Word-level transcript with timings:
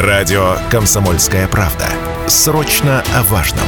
Радио 0.00 0.56
«Комсомольская 0.70 1.46
правда». 1.46 1.84
Срочно 2.26 3.04
о 3.14 3.22
важном. 3.24 3.66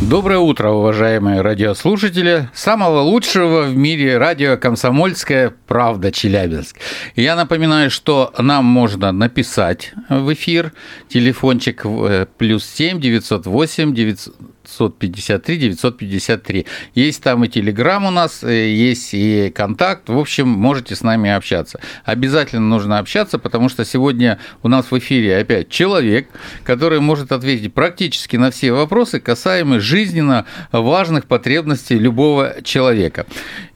Доброе 0.00 0.40
утро, 0.40 0.70
уважаемые 0.70 1.42
радиослушатели. 1.42 2.48
Самого 2.52 2.98
лучшего 2.98 3.66
в 3.66 3.76
мире 3.76 4.18
радио 4.18 4.56
«Комсомольская 4.56 5.54
правда» 5.68 6.10
Челябинск. 6.10 6.76
Я 7.14 7.36
напоминаю, 7.36 7.88
что 7.88 8.34
нам 8.36 8.64
можно 8.64 9.12
написать 9.12 9.92
в 10.08 10.32
эфир. 10.32 10.72
Телефончик 11.08 11.82
э, 11.84 12.26
плюс 12.36 12.64
7 12.64 13.00
908 13.00 13.94
900 13.94 14.34
953 14.78 15.56
953. 15.56 16.66
Есть 16.94 17.22
там 17.22 17.44
и 17.44 17.48
телеграм 17.48 18.04
у 18.06 18.10
нас, 18.10 18.42
э, 18.42 18.70
есть 18.70 19.10
и 19.12 19.50
контакт. 19.50 20.08
В 20.08 20.18
общем, 20.18 20.48
можете 20.48 20.94
с 20.94 21.02
нами 21.02 21.30
общаться. 21.30 21.80
Обязательно 22.04 22.66
нужно 22.66 22.98
общаться, 22.98 23.38
потому 23.38 23.68
что 23.68 23.84
сегодня 23.84 24.38
у 24.62 24.68
нас 24.68 24.90
в 24.90 24.98
эфире 24.98 25.38
опять 25.38 25.68
человек, 25.68 26.28
который 26.64 27.00
может 27.00 27.32
ответить 27.32 27.74
практически 27.74 28.36
на 28.36 28.50
все 28.50 28.72
вопросы, 28.72 29.20
касаемые 29.20 29.80
жизненно 29.80 30.46
важных 30.72 31.26
потребностей 31.26 31.98
любого 31.98 32.56
человека. 32.62 33.26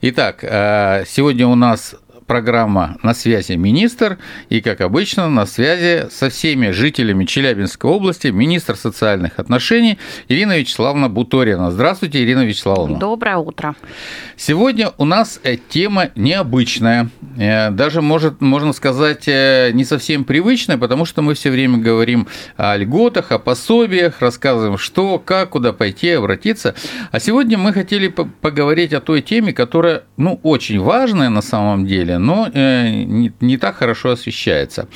Итак, 0.01 0.39
э, 0.43 1.03
сегодня 1.07 1.47
у 1.47 1.55
нас 1.55 1.95
программа 2.27 2.97
«На 3.03 3.13
связи 3.13 3.53
министр». 3.53 4.17
И, 4.49 4.61
как 4.61 4.81
обычно, 4.81 5.29
на 5.29 5.45
связи 5.45 6.09
со 6.09 6.29
всеми 6.29 6.71
жителями 6.71 7.25
Челябинской 7.25 7.89
области 7.89 8.27
министр 8.27 8.75
социальных 8.75 9.39
отношений 9.39 9.97
Ирина 10.27 10.57
Вячеславовна 10.57 11.09
Буторина. 11.09 11.71
Здравствуйте, 11.71 12.23
Ирина 12.23 12.45
Вячеславовна. 12.45 12.99
Доброе 12.99 13.37
утро. 13.37 13.75
Сегодня 14.37 14.91
у 14.97 15.05
нас 15.05 15.39
э, 15.43 15.57
тема 15.69 16.09
необычная, 16.15 17.09
э, 17.37 17.71
даже, 17.71 18.01
может, 18.01 18.41
можно 18.41 18.73
сказать, 18.73 19.27
э, 19.27 19.71
не 19.73 19.85
совсем 19.85 20.23
привычная, 20.25 20.77
потому 20.77 21.05
что 21.05 21.21
мы 21.21 21.35
все 21.35 21.51
время 21.51 21.77
говорим 21.77 22.27
о 22.57 22.75
льготах, 22.75 23.31
о 23.31 23.39
пособиях, 23.39 24.19
рассказываем, 24.19 24.77
что, 24.77 25.19
как, 25.19 25.51
куда 25.51 25.73
пойти, 25.73 26.09
обратиться. 26.09 26.75
А 27.11 27.19
сегодня 27.19 27.57
мы 27.57 27.71
хотели 27.71 28.07
поговорить 28.07 28.93
о 28.93 28.99
той 28.99 29.21
теме, 29.21 29.53
которая, 29.53 30.03
ну, 30.17 30.39
очень 30.43 30.79
важная 30.79 31.29
на 31.29 31.41
самом 31.41 31.85
деле, 31.85 32.14
но 32.17 32.49
э, 32.53 33.03
не, 33.03 33.31
не 33.39 33.57
так 33.57 33.77
хорошо 33.77 34.11
освещается. 34.11 34.87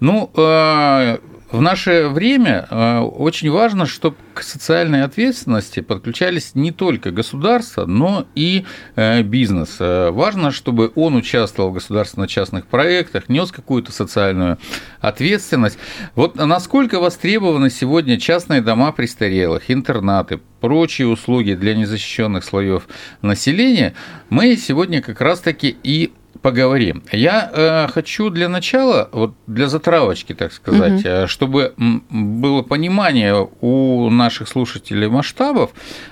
Ну, 0.00 0.30
э, 0.36 1.18
в 1.50 1.60
наше 1.60 2.08
время 2.08 2.66
э, 2.68 2.98
очень 2.98 3.50
важно, 3.50 3.86
чтобы 3.86 4.16
к 4.34 4.42
социальной 4.42 5.04
ответственности 5.04 5.80
подключались 5.80 6.54
не 6.54 6.72
только 6.72 7.12
государство, 7.12 7.86
но 7.86 8.26
и 8.34 8.64
бизнес. 8.96 9.76
Важно, 9.78 10.50
чтобы 10.50 10.90
он 10.96 11.14
участвовал 11.14 11.70
в 11.70 11.74
государственно-частных 11.74 12.66
проектах, 12.66 13.28
нес 13.28 13.52
какую-то 13.52 13.92
социальную 13.92 14.58
ответственность. 15.00 15.78
Вот 16.16 16.34
насколько 16.34 16.98
востребованы 16.98 17.70
сегодня 17.70 18.18
частные 18.18 18.60
дома 18.60 18.90
престарелых, 18.90 19.70
интернаты, 19.70 20.40
прочие 20.60 21.06
услуги 21.06 21.52
для 21.52 21.76
незащищенных 21.76 22.42
слоев 22.42 22.88
населения, 23.22 23.94
мы 24.30 24.56
сегодня 24.56 25.02
как 25.02 25.20
раз-таки 25.20 25.76
и 25.84 26.12
поговорим. 26.44 27.02
Я 27.10 27.50
э, 27.54 27.88
хочу 27.88 28.28
для 28.28 28.50
начала, 28.50 29.08
вот 29.12 29.32
для 29.46 29.66
затравочки, 29.66 30.34
так 30.34 30.52
сказать, 30.52 31.06
угу. 31.06 31.26
чтобы 31.26 31.72
было 32.10 32.60
понимание 32.60 33.48
у 33.62 34.10
наших 34.10 34.48
слушателей 34.48 35.08
масштабов, 35.08 35.70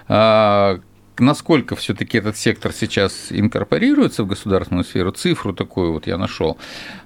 э, 0.08 0.78
насколько 1.18 1.76
все-таки 1.76 2.16
этот 2.16 2.38
сектор 2.38 2.72
сейчас 2.72 3.26
инкорпорируется 3.28 4.24
в 4.24 4.26
государственную 4.26 4.84
сферу, 4.84 5.10
цифру 5.10 5.52
такую 5.52 5.92
вот 5.92 6.06
я 6.06 6.16
нашел. 6.16 6.56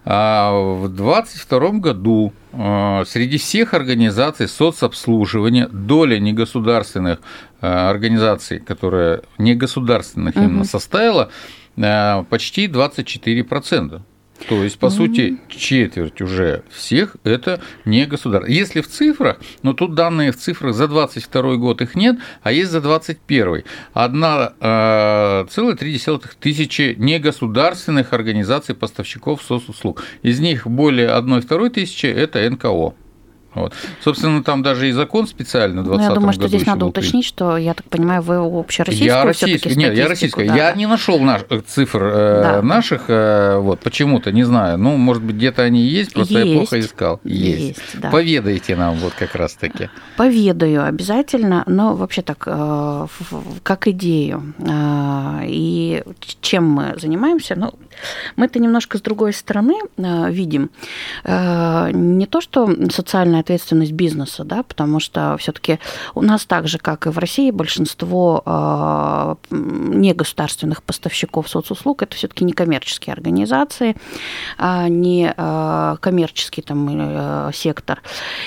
А 0.05 0.53
в 0.53 0.89
2022 0.89 1.71
году 1.81 2.33
э, 2.53 3.05
среди 3.09 3.39
всех 3.39 3.75
организаций 3.75 4.47
соцобслуживания 4.47 5.67
доля 5.67 6.21
негосударственных 6.21 7.19
организаций, 7.61 8.61
которые 8.61 9.23
негосударственных 9.39 10.37
угу. 10.37 10.45
именно 10.45 10.65
составила 10.65 11.25
Э, 11.25 11.33
почти 11.77 12.67
24%. 12.67 14.03
То 14.49 14.63
есть, 14.63 14.79
по 14.79 14.87
mm-hmm. 14.87 14.91
сути, 14.91 15.39
четверть 15.49 16.21
уже 16.21 16.63
всех 16.71 17.17
это 17.25 17.61
не 17.85 18.07
государство. 18.07 18.51
Если 18.51 18.81
в 18.81 18.89
цифрах, 18.89 19.39
но 19.63 19.73
тут 19.73 19.95
данные 19.95 20.31
в 20.31 20.37
цифрах 20.37 20.75
за 20.75 20.89
22 20.89 21.57
год 21.57 21.81
их 21.81 21.95
нет, 21.95 22.19
а 22.43 22.53
есть 22.53 22.71
за 22.71 22.81
21. 22.81 23.65
Одна 23.93 24.53
э, 24.61 25.47
целых 25.51 25.79
три 25.79 25.93
десятых 25.93 26.35
тысячи 26.35 26.95
негосударственных 26.99 28.13
организаций 28.13 28.75
поставщиков 28.75 29.43
соцуслуг. 29.43 30.03
Из 30.23 30.39
них 30.39 30.67
более 30.67 31.09
одной 31.09 31.41
второй 31.41 31.71
тысячи 31.71 32.07
это 32.07 32.49
НКО. 32.49 32.95
Вот. 33.57 33.73
Собственно, 34.05 34.45
там 34.45 34.63
даже 34.63 34.89
и 34.89 34.93
закон 34.93 35.27
специально 35.27 35.81
в 35.81 35.87
2020 35.87 36.09
ну, 36.09 36.15
Я 36.15 36.15
думаю, 36.15 36.33
что 36.35 36.49
здесь 36.49 36.67
надо 36.67 36.85
уточнить, 36.85 37.25
что, 37.25 37.57
я 37.57 37.73
так 37.73 37.87
понимаю, 37.87 38.21
вы 38.21 38.37
общероссийскую 38.37 39.09
я 39.09 39.25
российскую, 39.25 39.77
Нет, 39.77 39.95
я 39.95 40.09
российскую. 40.09 40.47
Да. 40.47 40.55
Я 40.55 40.73
не 40.73 40.87
нашел 40.87 41.19
наш, 41.21 41.43
э, 41.49 41.61
цифр 41.67 42.03
э, 42.05 42.43
да. 42.43 42.63
наших, 42.63 43.05
э, 43.09 43.57
вот, 43.59 43.81
почему-то, 43.81 44.31
не 44.31 44.45
знаю. 44.45 44.77
Ну, 44.77 44.99
может 44.99 45.23
быть, 45.23 45.37
где-то 45.37 45.63
они 45.63 45.81
есть, 45.81 46.13
просто 46.13 46.35
есть. 46.35 46.47
я 46.47 46.57
плохо 46.59 46.81
искал. 46.81 47.21
Есть. 47.25 47.61
есть 47.69 47.81
да. 47.95 48.11
Поведайте 48.11 48.77
нам 48.77 48.97
вот 48.97 49.15
как 49.15 49.35
раз-таки. 49.35 49.89
Поведаю 50.19 50.85
обязательно, 50.85 51.65
но 51.67 51.95
вообще 51.95 52.21
так, 52.21 52.41
как 53.63 53.89
идею. 53.89 54.55
И 55.45 56.03
чем 56.43 56.65
мы 56.65 56.95
занимаемся? 57.01 57.55
Ну, 57.57 57.73
мы 58.37 58.47
это 58.47 58.59
немножко 58.59 58.99
с 58.99 59.01
другой 59.01 59.33
стороны 59.33 59.75
видим. 59.97 60.71
Не 61.25 62.27
то, 62.27 62.41
что 62.41 62.69
социальная 62.91 63.43
ответственность 63.47 63.93
бизнеса, 63.93 64.43
да, 64.43 64.65
потому 64.65 64.99
что 64.99 65.37
все-таки 65.39 65.79
у 66.17 66.23
нас 66.23 66.45
так 66.47 66.67
же, 66.67 66.79
как 66.79 67.07
и 67.07 67.11
в 67.11 67.19
России, 67.19 67.53
большинство 67.53 68.43
э, 68.45 69.37
негосударственных 69.51 70.83
поставщиков 70.83 71.49
соцуслуг 71.49 72.03
это 72.03 72.17
все-таки 72.17 72.45
не 72.45 72.53
коммерческие 72.53 73.13
организации, 73.13 73.97
а 74.59 74.89
не 74.89 75.33
э, 75.37 75.97
коммерческий 76.01 76.63
там 76.63 76.89
э, 76.91 77.51
сектор. 77.55 78.03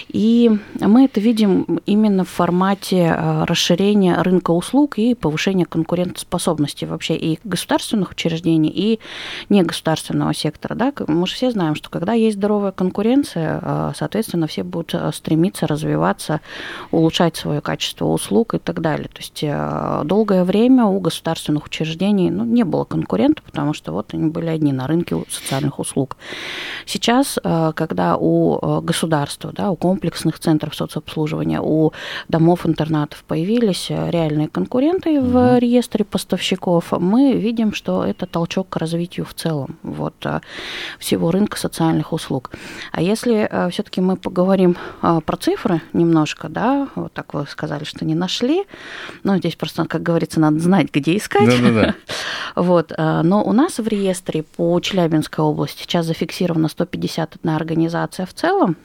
И 0.10 0.52
мы 0.82 1.06
это 1.06 1.22
видим 1.22 1.80
именно 1.86 2.26
в 2.26 2.30
формате 2.30 3.16
расширения 3.48 4.22
рынка 4.22 4.52
услуг 4.52 4.98
и 4.98 5.16
повышения 5.16 5.66
конкурентоспособности 5.66 6.84
вообще 6.86 7.16
и 7.16 7.40
государственных 7.46 8.12
учреждений, 8.12 8.70
и 8.70 9.00
негосударственного 9.48 10.34
сектора. 10.34 10.76
Да? 10.76 10.94
Мы 11.08 11.26
же 11.26 11.36
все 11.36 11.52
знаем, 11.52 11.76
что 11.76 11.90
когда 11.90 12.14
есть 12.14 12.38
здоровая 12.38 12.72
конкуренция, 12.72 13.94
соответственно, 13.96 14.48
все 14.48 14.64
будут 14.64 14.79
будут 14.80 14.94
э, 14.94 15.12
стремиться 15.14 15.68
развиваться, 15.68 16.40
улучшать 16.92 17.36
свое 17.36 17.62
качество 17.62 18.06
услуг 18.06 18.54
и 18.54 18.60
так 18.60 18.82
далее. 18.82 19.08
То 19.08 19.20
есть 19.20 19.44
э, 19.44 20.02
долгое 20.06 20.44
время 20.44 20.86
у 20.86 21.00
государственных 21.00 21.66
учреждений 21.66 22.32
ну, 22.32 22.46
не 22.46 22.64
было 22.64 22.86
конкурентов, 22.86 23.44
потому 23.44 23.74
что 23.74 23.92
вот 23.92 24.14
они 24.14 24.30
были 24.30 24.48
одни 24.48 24.72
на 24.72 24.88
рынке 24.88 25.16
социальных 25.30 25.80
услуг. 25.80 26.18
Сейчас, 26.86 27.40
э, 27.44 27.72
когда 27.76 28.18
у 28.18 28.82
государства, 28.82 29.52
да, 29.52 29.70
у 29.70 29.76
комплексных 29.76 30.40
центров 30.40 30.76
соцобслуживания, 30.76 31.62
у 31.62 31.92
домов-интернатов 32.30 33.24
появились 33.28 33.90
реальные 33.90 34.48
конкуренты 34.48 35.22
в 35.22 35.60
реестре 35.60 36.06
поставщиков, 36.06 36.92
мы 36.92 37.34
видим, 37.34 37.74
что 37.74 38.04
это 38.04 38.26
толчок 38.26 38.70
к 38.70 38.78
развитию 38.78 39.26
в 39.26 39.34
целом 39.34 39.78
вот, 39.84 40.26
всего 41.00 41.32
рынка 41.32 41.58
социальных 41.58 42.14
услуг. 42.14 42.52
А 42.92 43.02
если 43.02 43.50
все-таки 43.72 44.02
мы 44.02 44.16
поговорим 44.16 44.69
поговорим 44.74 44.78
а, 45.02 45.22
про 45.22 45.38
цифры 45.38 45.82
немножко, 45.94 46.50
да, 46.50 46.88
вот 46.96 47.14
так 47.14 47.34
вы 47.34 47.46
сказали, 47.48 47.84
что 47.84 48.06
не 48.06 48.16
нашли, 48.16 48.64
но 49.24 49.38
здесь 49.38 49.56
просто, 49.56 49.86
как 49.86 50.04
говорится, 50.04 50.40
надо 50.40 50.60
знать, 50.60 50.88
где 50.92 51.18
искать. 51.18 51.50
Да-да-да. 51.50 51.96
Вот, 52.56 52.92
а, 52.98 53.24
но 53.24 53.44
у 53.44 53.54
нас 53.54 53.78
в 53.78 53.88
реестре 53.88 54.44
по 54.44 54.80
Челябинской 54.80 55.44
области 55.44 55.84
сейчас 55.84 56.06
зафиксировано 56.06 56.68
151 56.68 57.50
организация 57.56 58.26
в 58.26 58.34
целом, 58.34 58.76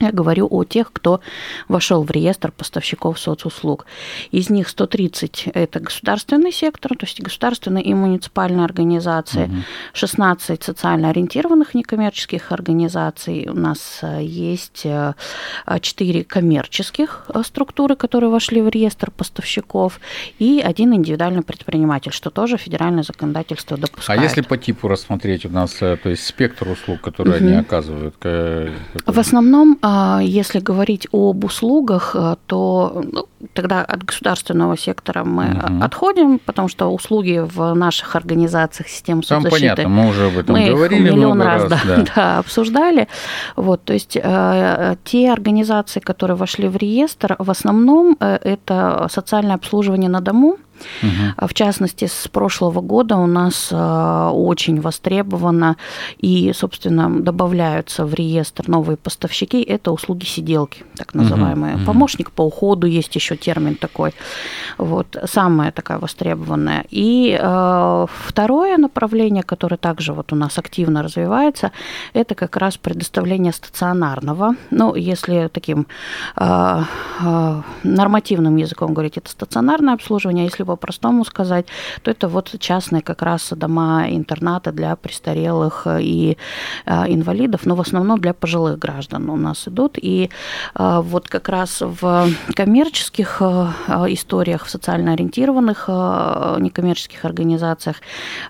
я 0.00 0.12
говорю 0.12 0.46
о 0.50 0.64
тех, 0.64 0.92
кто 0.92 1.20
вошел 1.68 2.02
в 2.02 2.10
реестр 2.10 2.52
поставщиков 2.52 3.18
соцуслуг. 3.18 3.86
Из 4.30 4.50
них 4.50 4.68
130– 4.68 5.48
это 5.54 5.80
государственный 5.80 6.52
сектор, 6.52 6.96
то 6.96 7.06
есть 7.06 7.20
государственные 7.20 7.84
и 7.84 7.94
муниципальные 7.94 8.64
организации, 8.64 9.44
угу. 9.44 9.56
16 9.92 10.62
социально 10.62 11.10
ориентированных 11.10 11.74
некоммерческих 11.74 12.52
организаций. 12.52 13.48
У 13.48 13.54
нас 13.54 14.00
э, 14.02 14.22
есть 14.22 14.82
4 14.82 16.20
э, 16.20 16.24
коммерческих 16.24 17.26
э, 17.28 17.42
структуры, 17.44 17.96
которые 17.96 18.30
вошли 18.30 18.62
в 18.62 18.68
реестр 18.68 19.10
поставщиков, 19.10 20.00
и 20.38 20.62
один 20.64 20.94
индивидуальный 20.94 21.42
предприниматель, 21.42 22.12
что 22.12 22.30
тоже 22.30 22.56
федеральное 22.56 23.02
законодательство 23.02 23.76
допускает. 23.76 24.20
А 24.20 24.22
если 24.22 24.42
по 24.42 24.56
типу 24.56 24.88
рассмотреть 24.88 25.46
у 25.46 25.50
нас, 25.50 25.72
то 25.72 25.98
есть 26.04 26.26
спектр 26.26 26.68
услуг, 26.68 27.00
которые 27.00 27.36
угу. 27.38 27.46
они 27.46 27.56
оказывают? 27.56 28.14
В 28.20 29.18
основном 29.18 29.78
если 30.22 30.60
говорить 30.60 31.08
об 31.12 31.44
услугах, 31.44 32.14
э, 32.14 32.36
то 32.46 33.04
ну, 33.12 33.26
тогда 33.52 33.82
от 33.82 34.02
государственного 34.02 34.76
сектора 34.76 35.24
мы 35.24 35.44
угу. 35.44 35.84
отходим, 35.84 36.38
потому 36.38 36.68
что 36.68 36.92
услуги 36.92 37.40
в 37.44 37.74
наших 37.74 38.16
организациях 38.16 38.88
соцзащиты... 38.88 39.28
Там 39.28 39.50
понятно, 39.50 39.88
мы 39.88 40.08
уже 40.08 40.26
об 40.26 40.38
этом 40.38 40.56
мы 40.56 40.68
говорили 40.68 41.08
их 41.08 41.14
миллион 41.14 41.42
раз, 41.42 41.62
раз 41.62 41.70
да, 41.70 41.80
да. 41.84 42.04
Да, 42.16 42.38
обсуждали. 42.38 43.08
Вот, 43.56 43.84
то 43.84 43.92
есть 43.92 44.16
э, 44.20 44.96
те 45.04 45.32
организации, 45.32 46.00
которые 46.00 46.36
вошли 46.36 46.68
в 46.68 46.76
реестр, 46.76 47.36
в 47.38 47.50
основном 47.50 48.16
э, 48.20 48.38
это 48.42 49.06
социальное 49.10 49.54
обслуживание 49.54 50.10
на 50.10 50.20
дому, 50.20 50.56
Угу. 51.02 51.46
В 51.48 51.54
частности, 51.54 52.06
с 52.06 52.28
прошлого 52.28 52.80
года 52.80 53.16
у 53.16 53.26
нас 53.26 53.68
э, 53.70 54.30
очень 54.32 54.80
востребовано 54.80 55.76
и, 56.18 56.52
собственно, 56.54 57.08
добавляются 57.20 58.04
в 58.06 58.14
реестр 58.14 58.68
новые 58.68 58.96
поставщики. 58.96 59.62
Это 59.62 59.92
услуги 59.92 60.24
сиделки, 60.24 60.84
так 60.96 61.14
называемые. 61.14 61.76
Угу. 61.76 61.84
Помощник 61.84 62.30
по 62.30 62.42
уходу 62.42 62.86
есть 62.86 63.14
еще 63.14 63.36
термин 63.36 63.74
такой. 63.74 64.12
Вот 64.78 65.16
самая 65.24 65.72
такая 65.72 65.98
востребованная. 65.98 66.84
И 66.90 67.38
э, 67.40 68.06
второе 68.26 68.76
направление, 68.76 69.42
которое 69.42 69.76
также 69.76 70.12
вот 70.12 70.32
у 70.32 70.36
нас 70.36 70.58
активно 70.58 71.02
развивается, 71.02 71.72
это 72.12 72.34
как 72.34 72.56
раз 72.56 72.76
предоставление 72.76 73.52
стационарного. 73.52 74.54
Ну, 74.70 74.94
если 74.94 75.48
таким 75.52 75.86
э, 76.36 76.82
нормативным 77.82 78.56
языком 78.56 78.94
говорить, 78.94 79.16
это 79.16 79.30
стационарное 79.30 79.94
обслуживание. 79.94 80.44
Если 80.44 80.62
по-простому 80.68 81.24
сказать, 81.24 81.66
то 82.02 82.10
это 82.10 82.28
вот 82.28 82.54
частные 82.58 83.02
как 83.02 83.22
раз 83.22 83.52
дома-интернаты 83.56 84.72
для 84.72 84.94
престарелых 84.96 85.86
и 86.00 86.36
а, 86.86 87.06
инвалидов, 87.08 87.62
но 87.64 87.74
в 87.74 87.80
основном 87.80 88.20
для 88.20 88.34
пожилых 88.34 88.78
граждан 88.78 89.30
у 89.30 89.36
нас 89.36 89.66
идут. 89.66 89.98
И 90.00 90.30
а, 90.74 91.00
вот 91.00 91.28
как 91.28 91.48
раз 91.48 91.80
в 91.80 92.28
коммерческих 92.54 93.38
а, 93.40 93.72
историях, 94.08 94.66
в 94.66 94.70
социально 94.70 95.12
ориентированных 95.12 95.88
некоммерческих 95.88 97.24
организациях 97.24 97.96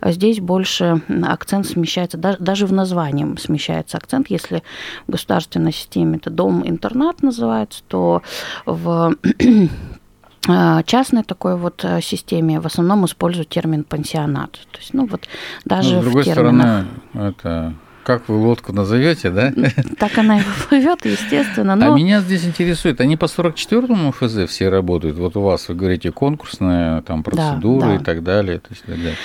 здесь 0.03 0.41
больше 0.41 1.03
акцент 1.25 1.67
смещается, 1.67 2.19
даже 2.19 2.67
в 2.67 2.73
названии 2.73 3.37
смещается 3.39 3.97
акцент. 3.97 4.31
Если 4.31 4.63
в 5.07 5.13
государственной 5.13 5.73
системе 5.73 6.17
это 6.17 6.31
дом-интернат 6.31 7.23
называется, 7.23 7.83
то 7.89 8.23
в 8.67 9.15
частной 10.87 11.25
такой 11.25 11.57
вот 11.57 11.85
э, 11.85 12.01
системе 12.01 12.61
в 12.61 12.67
основном 12.67 13.05
используют 13.05 13.49
термин 13.49 13.85
пансионат. 13.85 14.53
То 14.53 14.79
есть, 14.79 14.95
ну 14.95 15.07
вот 15.07 15.29
даже 15.65 15.97
ну, 15.97 16.01
с 16.01 16.05
другой 16.05 16.23
в 16.23 16.25
терминах... 16.25 16.87
стороны, 17.13 17.31
это 17.31 17.75
как 18.09 18.27
вы 18.27 18.37
лодку 18.37 18.73
назовете, 18.73 19.29
да? 19.29 19.53
Так 19.99 20.17
она 20.17 20.39
и 20.39 20.43
плывет, 20.67 21.05
естественно. 21.05 21.75
А 21.75 21.77
но... 21.77 21.93
А 21.93 21.97
меня 21.97 22.21
здесь 22.21 22.47
интересует, 22.47 23.03
они 23.03 23.19
по 23.19 23.27
44-му 23.27 24.13
ФЗ 24.13 24.51
все 24.51 24.71
работают? 24.71 25.19
Вот 25.19 25.37
у 25.37 25.43
вас, 25.43 25.69
вы 25.69 25.75
говорите, 25.75 26.11
конкурсная 26.11 27.03
там, 27.03 27.23
процедура 27.23 27.83
да, 27.83 27.89
да. 27.89 27.95
и 27.97 27.99
так 27.99 28.23
далее. 28.23 28.61
То 28.61 28.69
есть, 28.71 28.83
так 28.85 28.97
далее. 28.97 29.17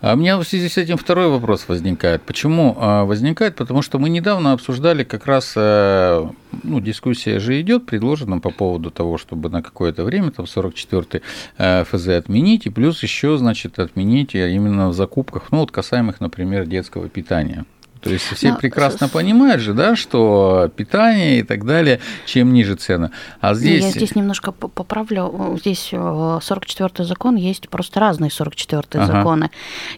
А 0.00 0.14
у 0.14 0.16
меня 0.16 0.38
в 0.38 0.42
связи 0.42 0.68
с 0.68 0.76
этим 0.76 0.96
второй 0.96 1.28
вопрос 1.28 1.68
возникает. 1.68 2.22
Почему 2.22 2.76
а, 2.80 3.04
возникает? 3.04 3.54
Потому 3.54 3.80
что 3.80 4.00
мы 4.00 4.08
недавно 4.08 4.54
обсуждали 4.54 5.04
как 5.04 5.26
раз, 5.26 5.52
э, 5.54 6.26
ну, 6.64 6.80
дискуссия 6.80 7.38
же 7.38 7.60
идет, 7.60 7.86
предложена 7.86 8.40
по 8.40 8.50
поводу 8.50 8.90
того, 8.90 9.18
чтобы 9.18 9.50
на 9.50 9.62
какое-то 9.62 10.02
время 10.02 10.32
там 10.32 10.46
44-й 10.46 11.22
э, 11.58 11.84
ФЗ 11.84 12.08
отменить, 12.08 12.66
и 12.66 12.70
плюс 12.70 13.04
еще, 13.04 13.38
значит, 13.38 13.78
отменить 13.78 14.34
именно 14.34 14.88
в 14.88 14.94
закупках, 14.94 15.44
ну, 15.52 15.58
вот 15.58 15.70
касаемых, 15.70 16.18
например, 16.18 16.66
детского 16.66 17.08
питания. 17.08 17.64
То 18.06 18.12
есть 18.12 18.24
все 18.24 18.50
Но... 18.52 18.56
прекрасно 18.56 19.08
понимают 19.08 19.60
же, 19.60 19.74
да, 19.74 19.96
что 19.96 20.70
питание 20.74 21.40
и 21.40 21.42
так 21.42 21.64
далее, 21.64 22.00
чем 22.24 22.52
ниже 22.52 22.74
цены. 22.76 23.10
А 23.40 23.54
здесь... 23.54 23.84
Я 23.84 23.90
здесь 23.90 24.14
немножко 24.14 24.52
поправлю. 24.52 25.56
Здесь 25.60 25.90
44-й 25.92 27.04
закон, 27.04 27.36
есть 27.36 27.68
просто 27.68 28.00
разные 28.00 28.30
44-е 28.30 29.02
ага. 29.02 29.06
законы. 29.06 29.50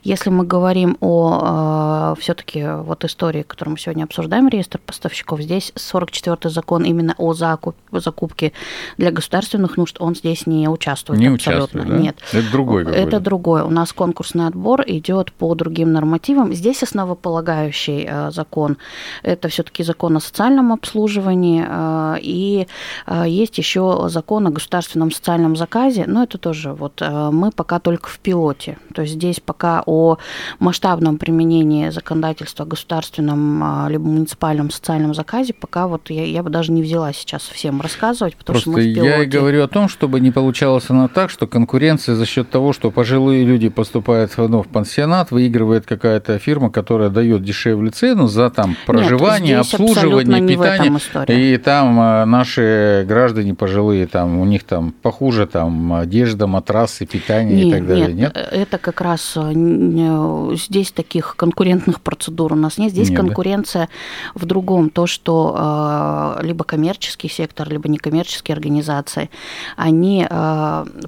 Если 0.03 0.31
мы 0.31 0.45
говорим 0.45 0.97
о 1.01 2.15
э, 2.17 2.21
все 2.21 2.35
таки 2.35 2.65
вот 2.67 3.05
истории, 3.05 3.43
которую 3.43 3.73
мы 3.73 3.79
сегодня 3.79 4.05
обсуждаем, 4.05 4.49
реестр 4.49 4.79
поставщиков, 4.85 5.41
здесь 5.41 5.73
44-й 5.77 6.51
закон 6.51 6.85
именно 6.85 7.15
о 7.19 7.33
закуп, 7.35 7.77
закупке 7.93 8.53
для 8.97 9.11
государственных 9.11 9.77
нужд, 9.77 9.97
он 10.01 10.15
здесь 10.15 10.47
не 10.47 10.69
участвует 10.69 11.21
не 11.21 11.27
абсолютно. 11.27 11.83
Участвует, 11.83 11.89
да? 11.89 11.97
Нет. 11.97 12.17
Это 12.33 12.51
другой 12.51 12.85
Это 12.85 13.21
другое. 13.21 13.65
У 13.65 13.71
нас 13.71 13.93
конкурсный 13.93 14.47
отбор 14.47 14.83
идет 14.87 15.33
по 15.33 15.55
другим 15.55 15.93
нормативам. 15.93 16.53
Здесь 16.53 16.83
основополагающий 16.83 17.98
Э, 18.07 18.31
закон. 18.31 18.77
Это 19.23 19.49
все-таки 19.49 19.83
закон 19.83 20.17
о 20.17 20.21
социальном 20.21 20.73
обслуживании, 20.73 21.65
э, 21.67 22.19
и 22.21 22.67
э, 23.07 23.25
есть 23.27 23.59
еще 23.59 24.07
закон 24.09 24.47
о 24.47 24.51
государственном 24.51 25.11
социальном 25.11 25.57
заказе, 25.57 26.05
но 26.07 26.23
это 26.23 26.39
тоже 26.39 26.73
вот 26.73 27.03
мы 27.33 27.51
пока 27.51 27.79
только 27.79 28.09
в 28.09 28.19
пилоте. 28.19 28.79
То 28.95 29.03
есть 29.03 29.15
здесь 29.15 29.41
пока 29.41 29.83
о 29.87 30.19
масштабном 30.59 31.19
применении 31.19 31.91
законодательства 31.91 32.65
о 32.65 32.69
государственном 32.69 33.89
либо 33.89 34.05
муниципальном 34.05 34.71
социальном 34.71 35.15
заказе 35.15 35.55
пока 35.55 35.87
вот 35.87 36.11
я, 36.11 36.25
я 36.25 36.43
бы 36.43 36.51
даже 36.51 36.73
не 36.73 36.83
взяла 36.83 37.13
сейчас 37.13 37.43
всем 37.43 37.81
рассказывать, 37.81 38.37
потому 38.37 38.55
Просто 38.55 38.71
что 38.71 38.79
мы 38.79 38.91
в 38.91 38.95
пилоте. 38.95 39.11
я 39.11 39.23
и 39.23 39.27
говорю 39.27 39.63
о 39.63 39.69
том, 39.69 39.89
чтобы 39.89 40.21
не 40.21 40.31
получалось 40.31 40.87
она 40.89 41.09
так, 41.09 41.31
что 41.31 41.47
конкуренция 41.47 42.15
за 42.15 42.27
счет 42.27 42.51
того, 42.51 42.73
что 42.73 42.91
пожилые 42.91 43.45
люди 43.45 43.69
поступают 43.69 44.33
ну, 44.37 44.63
в 44.63 44.69
пансионат, 44.69 45.31
выигрывает 45.31 45.87
какая-то 45.87 46.39
фирма, 46.39 46.71
которая 46.71 47.11
дает 47.11 47.43
дешевле 47.43 47.88
дешевле 47.89 47.91
цену 47.91 48.29
за 48.29 48.51
там 48.51 48.77
проживание, 48.87 49.57
Нет, 49.57 49.61
обслуживание, 49.61 50.47
питание. 50.47 50.99
И 51.29 51.57
там 51.59 52.01
э, 52.01 52.25
наши 52.25 53.05
граждане 53.07 53.55
пожилые, 53.55 54.07
там 54.07 54.39
у 54.39 54.45
них 54.45 54.65
там 54.65 54.93
похуже 55.03 55.47
там 55.47 55.93
одежда, 55.93 56.47
матрасы, 56.47 57.07
питание 57.07 57.65
нет, 57.65 57.67
и 57.67 57.71
так 57.71 57.87
далее. 57.87 58.07
Нет, 58.13 58.35
нет, 58.35 58.49
это 58.53 58.79
как 58.79 59.01
раз 59.01 59.35
э, 59.37 60.55
здесь 60.55 60.93
таких 60.93 61.37
конкурентных 61.37 62.01
процедур 62.01 62.53
у 62.53 62.57
нас 62.57 62.79
нет. 62.79 62.93
Здесь 62.93 63.11
нет, 63.11 63.21
конкуренция 63.21 63.87
да? 63.87 64.41
в 64.41 64.45
другом. 64.47 64.91
То, 64.91 65.07
что 65.07 66.37
э, 66.39 66.45
либо 66.45 66.65
коммерческий 66.65 67.29
сектор, 67.29 67.69
либо 67.69 67.89
некоммерческие 67.89 68.55
организации, 68.55 69.31
они 69.77 70.27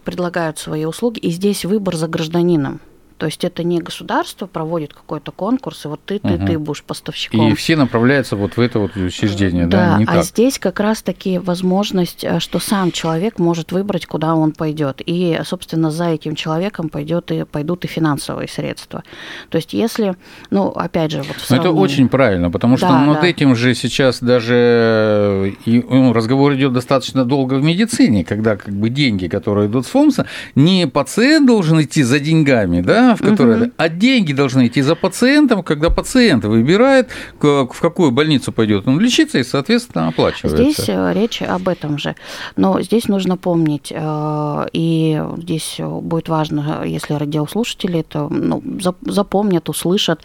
предлагают 0.05 0.59
свои 0.59 0.85
услуги, 0.85 1.19
и 1.19 1.31
здесь 1.31 1.65
выбор 1.65 1.97
за 1.97 2.09
гражданином. 2.09 2.81
То 3.21 3.27
есть 3.27 3.45
это 3.45 3.63
не 3.65 3.81
государство 3.81 4.47
проводит 4.47 4.95
какой-то 4.95 5.31
конкурс, 5.31 5.85
и 5.85 5.89
вот 5.89 6.01
ты, 6.07 6.19
ты, 6.19 6.37
угу. 6.37 6.47
ты 6.47 6.59
будешь 6.59 6.83
поставщиком. 6.83 7.49
И 7.49 7.55
все 7.55 7.77
направляются 7.77 8.35
вот 8.35 8.57
в 8.57 8.61
это 8.61 8.79
вот 8.79 8.97
учреждение, 8.97 9.67
да? 9.67 9.91
Да, 9.91 9.99
не 9.99 10.05
а 10.05 10.15
так. 10.15 10.25
здесь 10.25 10.59
как 10.59 10.81
раз-таки 10.81 11.37
возможность, 11.37 12.25
э, 12.25 12.41
что 12.41 12.59
сам 12.61 12.91
человек 12.93 13.39
может 13.39 13.73
выбрать, 13.73 14.07
куда 14.07 14.35
он 14.35 14.53
пойдет. 14.53 15.03
И, 15.05 15.39
собственно, 15.45 15.91
за 15.91 16.07
этим 16.07 16.35
человеком 16.35 16.89
пойдет 16.89 17.31
и 17.31 17.45
пойдут 17.45 17.85
и 17.85 17.89
финансовые 17.89 18.49
средства. 18.49 19.05
То 19.51 19.57
есть 19.57 19.75
если, 19.75 20.17
ну, 20.49 20.69
опять 20.69 21.11
же, 21.11 21.19
вот 21.19 21.37
в 21.37 21.45
сравнении... 21.45 21.73
Это 21.73 21.79
очень 21.79 22.09
правильно, 22.09 22.51
потому 22.51 22.79
что 22.79 22.89
да, 22.89 23.05
над 23.05 23.21
да. 23.21 23.27
этим 23.27 23.55
же 23.55 23.75
сейчас 23.75 24.21
даже 24.23 25.55
и, 25.67 25.85
ну, 25.87 26.15
разговор 26.15 26.55
идет 26.55 26.73
достаточно 26.73 27.27
долго 27.27 27.57
в 27.57 27.63
медицине, 27.63 28.25
когда 28.25 28.57
как 28.57 28.73
бы 28.73 28.89
деньги, 28.89 29.27
которые 29.27 29.69
идут 29.69 29.85
с 29.85 29.91
ФОМСа, 29.91 30.25
не 30.55 30.87
пациент 30.87 31.47
должен 31.47 31.83
идти 31.83 32.03
за 32.03 32.19
деньгами, 32.19 32.81
да, 32.81 33.10
в 33.17 33.23
которой, 33.23 33.63
угу. 33.63 33.71
а 33.77 33.89
деньги 33.89 34.33
должны 34.33 34.67
идти 34.67 34.83
за 34.83 34.95
пациентом, 34.95 35.63
когда 35.63 35.91
пациент 35.91 36.45
выбирает, 36.45 37.09
в 37.41 37.81
какую 37.81 38.11
больницу 38.11 38.53
пойдет 38.53 38.87
он 38.87 39.01
лечиться 39.01 39.39
и, 39.39 39.45
соответственно, 39.45 40.09
оплачивается. 40.09 40.63
Здесь 40.63 40.89
э, 40.89 41.13
речь 41.15 41.43
об 41.43 41.69
этом 41.69 41.99
же. 41.99 42.15
Но 42.57 42.81
здесь 42.81 43.09
нужно 43.09 43.37
помнить, 43.37 43.93
э, 43.95 44.67
и 44.73 45.23
здесь 45.39 45.77
будет 45.79 46.29
важно, 46.29 46.83
если 46.85 47.15
радиослушатели 47.15 48.01
это 48.01 48.29
ну, 48.29 48.63
запомнят, 49.03 49.69
услышат 49.69 50.23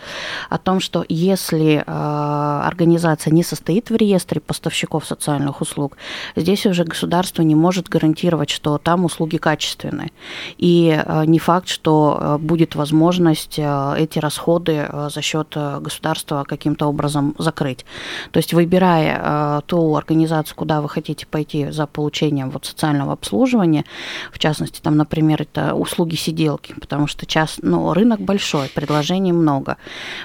о 0.49 0.57
том, 0.57 0.79
что 0.79 1.05
если 1.09 1.83
э, 1.85 2.61
организация 2.65 3.31
не 3.31 3.43
состоит 3.43 3.89
в 3.89 3.95
реестре 3.95 4.41
поставщиков 4.41 5.05
социальных 5.05 5.61
услуг, 5.61 5.97
здесь 6.35 6.65
уже 6.65 6.83
государство 6.83 7.41
не 7.41 7.55
может 7.55 7.89
гарантировать, 7.89 8.49
что 8.49 8.77
там 8.77 9.05
услуги 9.05 9.37
качественные. 9.37 10.11
И 10.57 11.01
не 11.25 11.39
факт, 11.39 11.67
что 11.67 12.37
будет 12.39 12.74
возможность 12.75 13.57
э, 13.57 13.95
эти 13.97 14.19
расходы 14.19 14.87
э, 14.87 15.09
за 15.11 15.21
счет 15.21 15.53
э, 15.55 15.79
государства 15.79 16.43
каким-то 16.47 16.87
образом 16.87 17.35
закрыть. 17.37 17.85
То 18.31 18.37
есть 18.37 18.53
выбирая 18.53 19.61
ту 19.65 19.95
организацию, 19.95 20.55
куда 20.55 20.81
вы 20.81 20.89
хотите 20.89 21.25
пойти 21.25 21.71
за 21.71 21.87
получением 21.87 22.49
вот 22.49 22.65
социального 22.65 23.13
обслуживания, 23.13 23.85
в 24.31 24.39
частности, 24.39 24.81
там, 24.81 24.97
например, 24.97 25.41
это 25.41 25.73
услуги 25.73 26.15
сиделки, 26.15 26.73
потому 26.79 27.07
что 27.07 27.25
час, 27.25 27.59
ну, 27.61 27.93
рынок 27.93 28.19
большой, 28.19 28.69
предложений 28.69 29.33
много. 29.33 29.77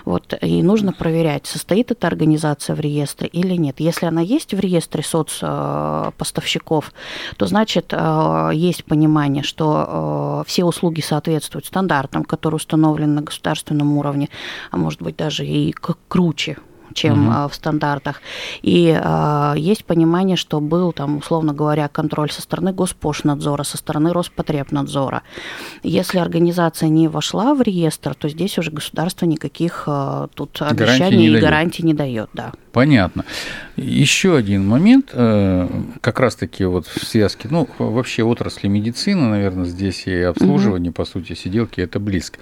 Вот, 0.05 0.35
и 0.41 0.63
нужно 0.63 0.93
проверять, 0.93 1.47
состоит 1.47 1.91
эта 1.91 2.07
организация 2.07 2.77
в 2.77 2.81
реестре 2.81 3.29
или 3.29 3.55
нет. 3.55 3.81
Если 3.81 4.07
она 4.07 4.21
есть 4.21 4.55
в 4.55 4.61
реестре 4.61 5.03
соцпоставщиков, 5.03 6.93
то 7.37 7.47
значит 7.47 7.93
есть 8.53 8.85
понимание, 8.85 9.43
что 9.43 10.45
все 10.47 10.65
услуги 10.65 11.01
соответствуют 11.01 11.67
стандартам, 11.67 12.25
который 12.41 12.57
установлен 12.57 13.15
на 13.15 13.21
государственном 13.21 13.99
уровне, 13.99 14.31
а 14.71 14.79
может 14.79 15.03
быть 15.03 15.17
даже 15.17 15.45
и 15.45 15.75
круче 16.09 16.57
чем 16.95 17.29
угу. 17.29 17.49
в 17.49 17.55
стандартах. 17.55 18.21
И 18.63 18.99
э, 19.01 19.55
есть 19.57 19.85
понимание, 19.85 20.37
что 20.37 20.61
был 20.61 20.93
там, 20.93 21.19
условно 21.19 21.53
говоря, 21.53 21.89
контроль 21.89 22.31
со 22.31 22.43
стороны 22.43 22.73
Госпошнадзора, 22.73 23.63
со 23.63 23.77
стороны 23.77 24.13
Роспотребнадзора. 24.13 25.23
Если 25.83 26.19
организация 26.19 26.89
не 26.89 27.09
вошла 27.09 27.55
в 27.55 27.63
реестр, 27.63 28.15
то 28.15 28.29
здесь 28.29 28.59
уже 28.59 28.71
государство 28.71 29.27
никаких 29.27 29.85
э, 29.87 30.29
тут 30.35 30.61
обещаний 30.63 31.29
и 31.29 31.41
гарантий 31.41 31.85
не 31.85 31.95
дает. 31.95 32.31
Да. 32.33 32.53
Понятно. 32.73 33.25
Еще 33.77 34.37
один 34.37 34.67
момент, 34.67 35.11
э, 35.13 35.67
как 36.03 36.21
раз-таки 36.21 36.65
вот 36.65 36.87
в 36.87 37.05
связке, 37.05 37.49
ну, 37.51 37.67
вообще 37.79 38.23
отрасли 38.23 38.69
медицины, 38.69 39.23
наверное, 39.23 39.65
здесь 39.65 40.07
и 40.07 40.21
обслуживание, 40.21 40.91
угу. 40.91 40.97
по 40.97 41.05
сути, 41.05 41.33
сиделки, 41.33 41.81
это 41.81 41.99
близко. 41.99 42.39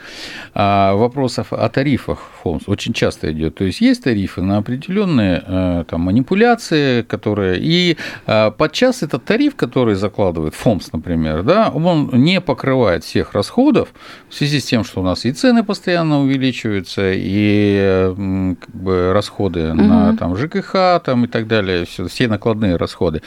А 0.52 0.94
вопросов 0.94 1.52
о 1.52 1.68
тарифах 1.68 2.18
ФОМС 2.42 2.62
очень 2.66 2.92
часто 2.92 3.30
идет. 3.32 3.54
То 3.54 3.64
есть 3.64 3.80
есть 3.80 4.02
тарифы 4.02 4.42
на 4.42 4.58
определенные 4.58 5.42
э, 5.46 5.84
там, 5.88 6.00
манипуляции, 6.00 7.02
которые... 7.02 7.58
И 7.60 7.96
э, 8.26 8.50
подчас 8.50 9.02
этот 9.02 9.24
тариф, 9.24 9.54
который 9.54 9.94
закладывает 9.94 10.54
ФОМС, 10.54 10.92
например, 10.92 11.42
да, 11.44 11.70
он 11.70 12.10
не 12.12 12.40
покрывает 12.40 13.04
всех 13.04 13.32
расходов 13.34 13.90
в 14.28 14.34
связи 14.34 14.58
с 14.58 14.64
тем, 14.64 14.82
что 14.82 15.00
у 15.00 15.04
нас 15.04 15.24
и 15.24 15.32
цены 15.32 15.62
постоянно 15.62 16.20
увеличиваются, 16.20 17.12
и 17.14 18.56
как 18.60 18.74
бы, 18.74 19.12
расходы 19.12 19.70
угу. 19.70 19.82
на 19.82 20.17
там, 20.18 20.36
ЖКХ 20.36 21.00
там, 21.04 21.24
и 21.24 21.28
так 21.28 21.46
далее, 21.46 21.84
все, 21.84 22.08
все 22.08 22.28
накладные 22.28 22.76
расходы. 22.76 23.22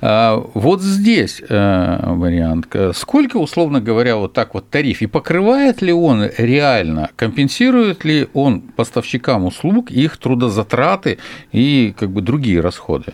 А, 0.00 0.42
вот 0.54 0.82
здесь 0.82 1.42
э, 1.46 2.12
вариант. 2.14 2.74
Сколько, 2.94 3.38
условно 3.38 3.80
говоря, 3.80 4.16
вот 4.16 4.32
так 4.32 4.54
вот 4.54 4.70
тариф, 4.70 5.02
и 5.02 5.06
покрывает 5.06 5.82
ли 5.82 5.92
он 5.92 6.28
реально, 6.38 7.10
компенсирует 7.16 8.04
ли 8.04 8.28
он 8.34 8.60
поставщикам 8.60 9.44
услуг 9.44 9.90
их 9.90 10.16
трудозатраты 10.16 11.18
и 11.52 11.94
как 11.98 12.10
бы 12.10 12.20
другие 12.22 12.60
расходы? 12.60 13.12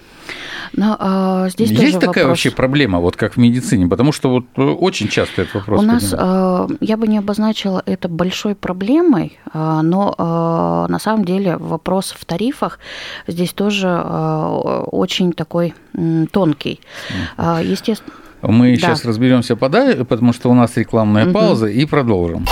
Но 0.72 0.96
а, 0.98 1.48
здесь 1.48 1.70
есть 1.70 1.94
такая 1.94 2.24
вопрос. 2.24 2.26
вообще 2.26 2.50
проблема, 2.50 2.98
вот 2.98 3.16
как 3.16 3.34
в 3.34 3.36
медицине, 3.36 3.86
потому 3.86 4.12
что 4.12 4.30
вот 4.30 4.44
э, 4.56 4.62
очень 4.62 5.08
часто 5.08 5.42
этот 5.42 5.54
вопрос. 5.54 5.80
У 5.80 5.84
нас 5.84 6.14
а, 6.16 6.66
я 6.80 6.96
бы 6.96 7.06
не 7.06 7.18
обозначила 7.18 7.82
это 7.86 8.08
большой 8.08 8.54
проблемой, 8.54 9.38
а, 9.52 9.82
но 9.82 10.14
а, 10.18 10.86
на 10.88 10.98
самом 10.98 11.24
деле 11.24 11.56
вопрос 11.56 12.14
в 12.18 12.24
тарифах 12.24 12.78
здесь 13.26 13.52
тоже 13.52 13.88
а, 13.88 14.84
очень 14.90 15.32
такой 15.32 15.74
тонкий. 16.32 16.80
А, 17.36 17.60
естественно. 17.62 18.14
Мы 18.42 18.72
да. 18.72 18.76
сейчас 18.76 19.04
разберемся 19.04 19.56
подальше, 19.56 20.04
потому 20.04 20.32
что 20.32 20.50
у 20.50 20.54
нас 20.54 20.76
рекламная 20.76 21.24
угу. 21.24 21.32
пауза, 21.32 21.66
и 21.66 21.86
продолжим. 21.86 22.44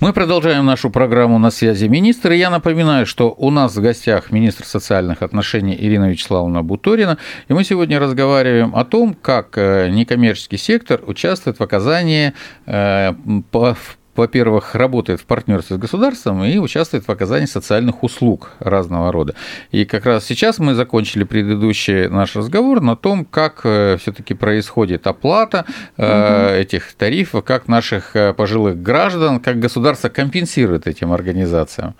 Мы 0.00 0.12
продолжаем 0.12 0.64
нашу 0.64 0.90
программу 0.90 1.40
«На 1.40 1.50
связи 1.50 1.88
министр». 1.88 2.30
Я 2.30 2.50
напоминаю, 2.50 3.04
что 3.04 3.34
у 3.36 3.50
нас 3.50 3.74
в 3.74 3.82
гостях 3.82 4.30
министр 4.30 4.64
социальных 4.64 5.22
отношений 5.22 5.76
Ирина 5.76 6.08
Вячеславовна 6.08 6.62
Буторина. 6.62 7.18
И 7.48 7.52
мы 7.52 7.64
сегодня 7.64 7.98
разговариваем 7.98 8.76
о 8.76 8.84
том, 8.84 9.12
как 9.12 9.58
э, 9.58 9.88
некоммерческий 9.88 10.56
сектор 10.56 11.00
участвует 11.04 11.58
в 11.58 11.62
оказании 11.64 12.32
э, 12.66 13.12
во-первых, 14.18 14.74
работает 14.74 15.20
в 15.20 15.24
партнерстве 15.24 15.76
с 15.76 15.78
государством 15.78 16.44
и 16.44 16.58
участвует 16.58 17.06
в 17.06 17.10
оказании 17.10 17.46
социальных 17.46 18.02
услуг 18.02 18.50
разного 18.60 19.12
рода. 19.12 19.34
И 19.70 19.84
как 19.84 20.06
раз 20.06 20.24
сейчас 20.24 20.58
мы 20.58 20.74
закончили 20.74 21.24
предыдущий 21.24 22.08
наш 22.08 22.36
разговор 22.36 22.80
на 22.80 22.96
том, 22.96 23.24
как 23.24 23.60
э, 23.64 23.96
все-таки 24.00 24.34
происходит 24.34 25.06
оплата 25.06 25.64
угу. 25.96 26.06
этих 26.06 26.92
тарифов, 26.94 27.44
как 27.44 27.68
наших 27.68 28.16
э, 28.16 28.34
пожилых 28.34 28.82
граждан, 28.82 29.40
как 29.40 29.58
государство 29.58 30.08
компенсирует 30.08 30.86
этим 30.86 31.12
организациям. 31.12 31.94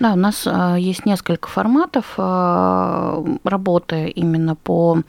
Да, 0.00 0.12
у 0.12 0.16
нас 0.16 0.46
есть 0.78 1.06
несколько 1.06 1.48
форматов 1.48 2.18
работы 3.44 4.08
именно 4.08 4.54
по 4.54 5.02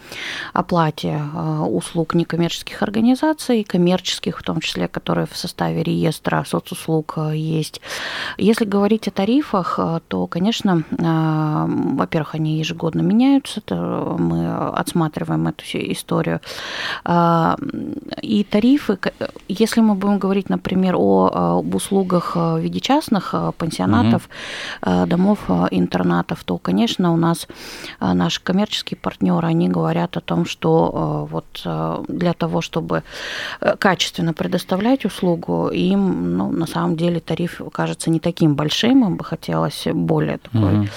оплате 0.54 1.22
услуг 1.68 2.14
некоммерческих 2.14 2.82
организаций, 2.82 3.64
коммерческих 3.64 4.40
в 4.40 4.44
том 4.44 4.60
числе, 4.60 4.88
которые 4.88 5.28
в 5.28 5.38
составе 5.38 5.84
реестра 5.84 6.44
соцуслуг 6.56 7.14
э, 7.18 7.36
есть. 7.36 7.82
Если 8.38 8.66
говорить 8.66 9.08
о 9.08 9.12
тарифах, 9.12 9.76
э, 9.78 10.00
то, 10.08 10.28
конечно, 10.28 10.84
э, 10.92 11.66
во-первых, 11.98 12.36
они 12.36 12.60
ежегодно 12.60 13.02
меняются, 13.02 13.62
мы 13.70 14.58
отсматриваем 14.80 15.48
эту 15.48 15.64
историю. 15.74 16.40
И 18.22 18.44
тарифы, 18.44 18.98
если 19.48 19.82
мы 19.82 19.96
будем 19.96 20.20
говорить, 20.20 20.50
например, 20.50 20.96
о, 20.98 21.60
об 21.60 21.76
услугах 21.76 22.36
в 22.36 22.60
виде 22.60 22.80
частных 22.80 23.36
пансионатов, 23.58 24.30
угу. 24.82 25.06
домов, 25.06 25.40
интернатов, 25.72 26.44
то, 26.44 26.58
конечно, 26.58 27.14
у 27.14 27.18
нас 27.18 27.48
наши 28.00 28.42
коммерческие 28.42 28.98
партнеры, 28.98 29.48
они 29.48 29.70
говорят 29.70 30.18
о 30.18 30.22
том, 30.22 30.46
что 30.46 31.28
вот 31.32 31.68
для 32.08 32.34
того, 32.34 32.62
чтобы 32.62 33.04
качественно 33.80 34.34
предоставлять 34.34 35.06
услугу, 35.06 35.70
им 35.70 36.38
ну, 36.38 36.45
на 36.52 36.68
самом 36.68 36.96
деле 36.96 37.20
тариф 37.20 37.62
кажется 37.72 38.10
не 38.10 38.20
таким 38.20 38.56
большим, 38.56 39.06
им 39.06 39.18
бы 39.18 39.24
хотелось 39.24 39.88
более 39.94 40.38
такой 40.38 40.80
угу. 40.80 40.88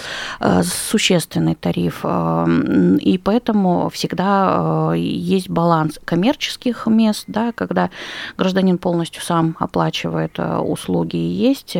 существенный 0.62 1.54
тариф. 1.54 2.00
Э, 2.04 2.46
и 3.00 3.18
поэтому 3.18 3.90
всегда 3.90 4.92
э, 4.92 4.98
есть 4.98 5.48
баланс 5.48 5.98
коммерческих 6.04 6.86
мест, 6.86 7.24
да, 7.26 7.52
когда 7.52 7.90
гражданин 8.36 8.78
полностью 8.78 9.22
сам 9.22 9.56
оплачивает 9.58 10.38
услуги, 10.38 11.16
и 11.16 11.28
есть 11.28 11.76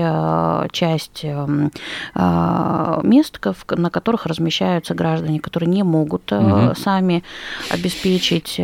часть 0.72 1.24
мест, 1.24 3.40
на 3.70 3.90
которых 3.90 4.26
размещаются 4.26 4.94
граждане, 4.94 5.40
которые 5.40 5.68
не 5.68 5.82
могут 5.82 6.32
угу. 6.32 6.74
сами 6.76 7.22
обеспечить 7.70 8.60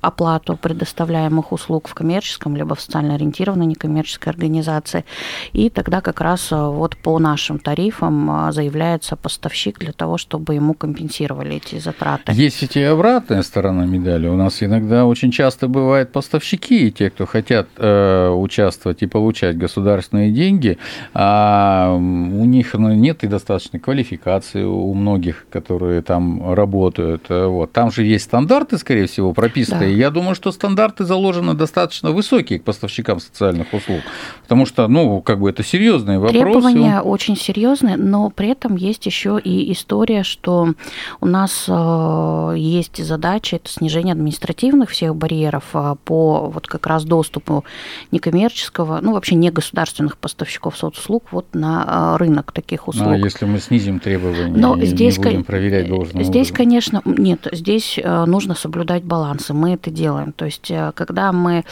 оплату 0.00 0.56
предоставляемых 0.56 1.52
услуг 1.52 1.88
в 1.88 1.94
коммерческом 1.94 2.56
либо 2.56 2.74
в 2.74 2.80
социально 2.80 3.14
ориентированной 3.14 3.66
некоммерческом 3.66 3.95
некоммерческой 3.96 4.32
организации. 4.32 5.04
И 5.52 5.70
тогда 5.70 6.00
как 6.00 6.20
раз 6.20 6.52
э, 6.52 6.56
вот 6.56 6.96
по 6.96 7.18
нашим 7.18 7.58
тарифам 7.58 8.48
э, 8.48 8.52
заявляется 8.52 9.16
поставщик 9.16 9.78
для 9.78 9.92
того, 9.92 10.18
чтобы 10.18 10.54
ему 10.54 10.74
компенсировали 10.74 11.56
эти 11.56 11.78
затраты. 11.78 12.32
Есть 12.32 12.62
ведь 12.62 12.76
и 12.76 12.82
обратная 12.82 13.42
сторона 13.42 13.86
медали. 13.86 14.28
У 14.28 14.36
нас 14.36 14.62
иногда 14.62 15.06
очень 15.06 15.30
часто 15.30 15.68
бывают 15.68 16.12
поставщики, 16.12 16.90
те, 16.92 17.10
кто 17.10 17.26
хотят 17.26 17.68
э, 17.76 18.28
участвовать 18.28 19.02
и 19.02 19.06
получать 19.06 19.56
государственные 19.56 20.32
деньги, 20.32 20.78
а 21.14 21.94
у 21.94 22.44
них 22.44 22.74
ну, 22.74 22.92
нет 22.94 23.24
и 23.24 23.26
достаточной 23.26 23.80
квалификации 23.80 24.64
у 24.64 24.92
многих, 24.94 25.46
которые 25.50 26.02
там 26.02 26.54
работают. 26.54 27.26
Э, 27.28 27.46
вот. 27.46 27.72
Там 27.72 27.90
же 27.90 28.04
есть 28.04 28.24
стандарты, 28.24 28.78
скорее 28.78 29.06
всего, 29.06 29.32
прописаны. 29.32 29.80
Да. 29.80 29.86
я 29.86 30.10
думаю, 30.10 30.34
что 30.34 30.52
стандарты 30.52 31.04
заложены 31.04 31.54
достаточно 31.54 32.10
высокие 32.10 32.58
к 32.58 32.64
поставщикам 32.64 33.20
социальных 33.20 33.72
услуг 33.72 33.75
услуг? 33.76 34.00
Потому 34.42 34.64
что, 34.64 34.86
ну, 34.86 35.20
как 35.22 35.40
бы 35.40 35.50
это 35.50 35.64
серьезные 35.64 36.18
вопросы. 36.20 36.44
Требования 36.44 37.00
очень 37.00 37.36
серьезные, 37.36 37.96
но 37.96 38.30
при 38.30 38.48
этом 38.48 38.76
есть 38.76 39.04
еще 39.06 39.40
и 39.42 39.72
история, 39.72 40.22
что 40.22 40.74
у 41.20 41.26
нас 41.26 41.64
э, 41.68 42.54
есть 42.56 43.04
задача 43.04 43.56
это 43.56 43.68
снижение 43.68 44.12
административных 44.12 44.90
всех 44.90 45.16
барьеров 45.16 45.64
э, 45.74 45.96
по 46.04 46.48
вот 46.48 46.68
как 46.68 46.86
раз 46.86 47.04
доступу 47.04 47.64
некоммерческого, 48.12 49.00
ну, 49.02 49.14
вообще 49.14 49.34
не 49.34 49.50
государственных 49.50 50.16
поставщиков 50.16 50.76
соцуслуг 50.76 51.24
вот 51.32 51.46
на 51.54 52.14
э, 52.14 52.16
рынок 52.18 52.52
таких 52.52 52.86
услуг. 52.86 53.06
Ну, 53.06 53.12
а 53.14 53.16
если 53.16 53.46
мы 53.46 53.58
снизим 53.58 53.98
требования, 53.98 54.56
но 54.56 54.76
и 54.76 54.86
здесь, 54.86 55.18
не 55.18 55.24
будем 55.24 55.44
проверять 55.44 55.88
должным 55.88 56.22
Здесь, 56.22 56.50
образом? 56.50 56.56
конечно, 56.56 57.02
нет, 57.04 57.48
здесь 57.50 57.98
нужно 58.04 58.54
соблюдать 58.54 59.02
балансы, 59.02 59.52
мы 59.52 59.74
это 59.74 59.90
делаем. 59.90 60.32
То 60.32 60.44
есть, 60.44 60.70
когда 60.94 61.32
мы 61.32 61.64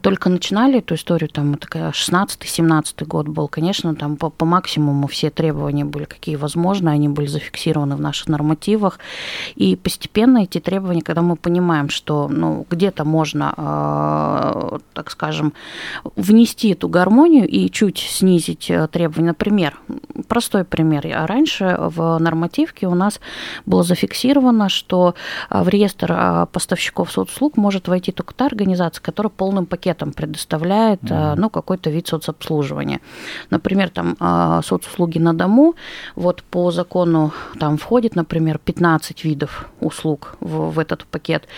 только 0.00 0.30
начинали 0.30 0.78
эту 0.78 0.94
историю, 0.94 1.28
там, 1.34 1.44
там 1.44 1.90
16-17 1.90 3.04
год 3.06 3.28
был, 3.28 3.48
конечно, 3.48 3.94
там 3.94 4.16
по, 4.16 4.30
по 4.30 4.46
максимуму 4.46 5.06
все 5.06 5.30
требования 5.30 5.84
были 5.84 6.04
какие 6.04 6.36
возможны, 6.36 6.88
они 6.88 7.08
были 7.08 7.26
зафиксированы 7.26 7.96
в 7.96 8.00
наших 8.00 8.28
нормативах, 8.28 8.98
и 9.56 9.76
постепенно 9.76 10.38
эти 10.38 10.60
требования, 10.60 11.02
когда 11.02 11.22
мы 11.22 11.36
понимаем, 11.36 11.88
что 11.88 12.28
ну, 12.28 12.66
где-то 12.70 13.04
можно, 13.04 13.54
э, 13.56 14.78
так 14.94 15.10
скажем, 15.10 15.52
внести 16.16 16.72
эту 16.72 16.88
гармонию 16.88 17.48
и 17.48 17.70
чуть 17.70 17.98
снизить 17.98 18.70
э, 18.70 18.88
требования, 18.88 19.28
например, 19.28 19.78
простой 20.28 20.64
пример, 20.64 21.06
а 21.14 21.26
раньше 21.26 21.76
в 21.78 22.18
нормативке 22.18 22.86
у 22.86 22.94
нас 22.94 23.20
было 23.66 23.82
зафиксировано, 23.82 24.68
что 24.68 25.14
э, 25.50 25.62
в 25.62 25.68
реестр 25.68 26.46
поставщиков 26.52 27.10
соцуслуг 27.10 27.56
может 27.56 27.88
войти 27.88 28.12
только 28.12 28.34
та 28.34 28.46
организация, 28.46 29.02
которая 29.02 29.30
полным 29.30 29.66
пакетом 29.66 30.12
предоставляет 30.12 31.02
mm 31.02 31.23
ну, 31.36 31.50
какой-то 31.50 31.90
вид 31.90 32.06
соцобслуживания. 32.08 33.00
Например, 33.50 33.88
там 33.88 34.16
а, 34.20 34.62
соцуслуги 34.62 35.18
на 35.18 35.32
дому, 35.32 35.74
вот 36.16 36.42
по 36.42 36.70
закону 36.70 37.32
там 37.58 37.78
входит, 37.78 38.16
например, 38.16 38.58
15 38.58 39.24
видов 39.24 39.68
услуг 39.80 40.36
в, 40.40 40.70
в 40.70 40.78
этот 40.78 41.04
пакет. 41.06 41.48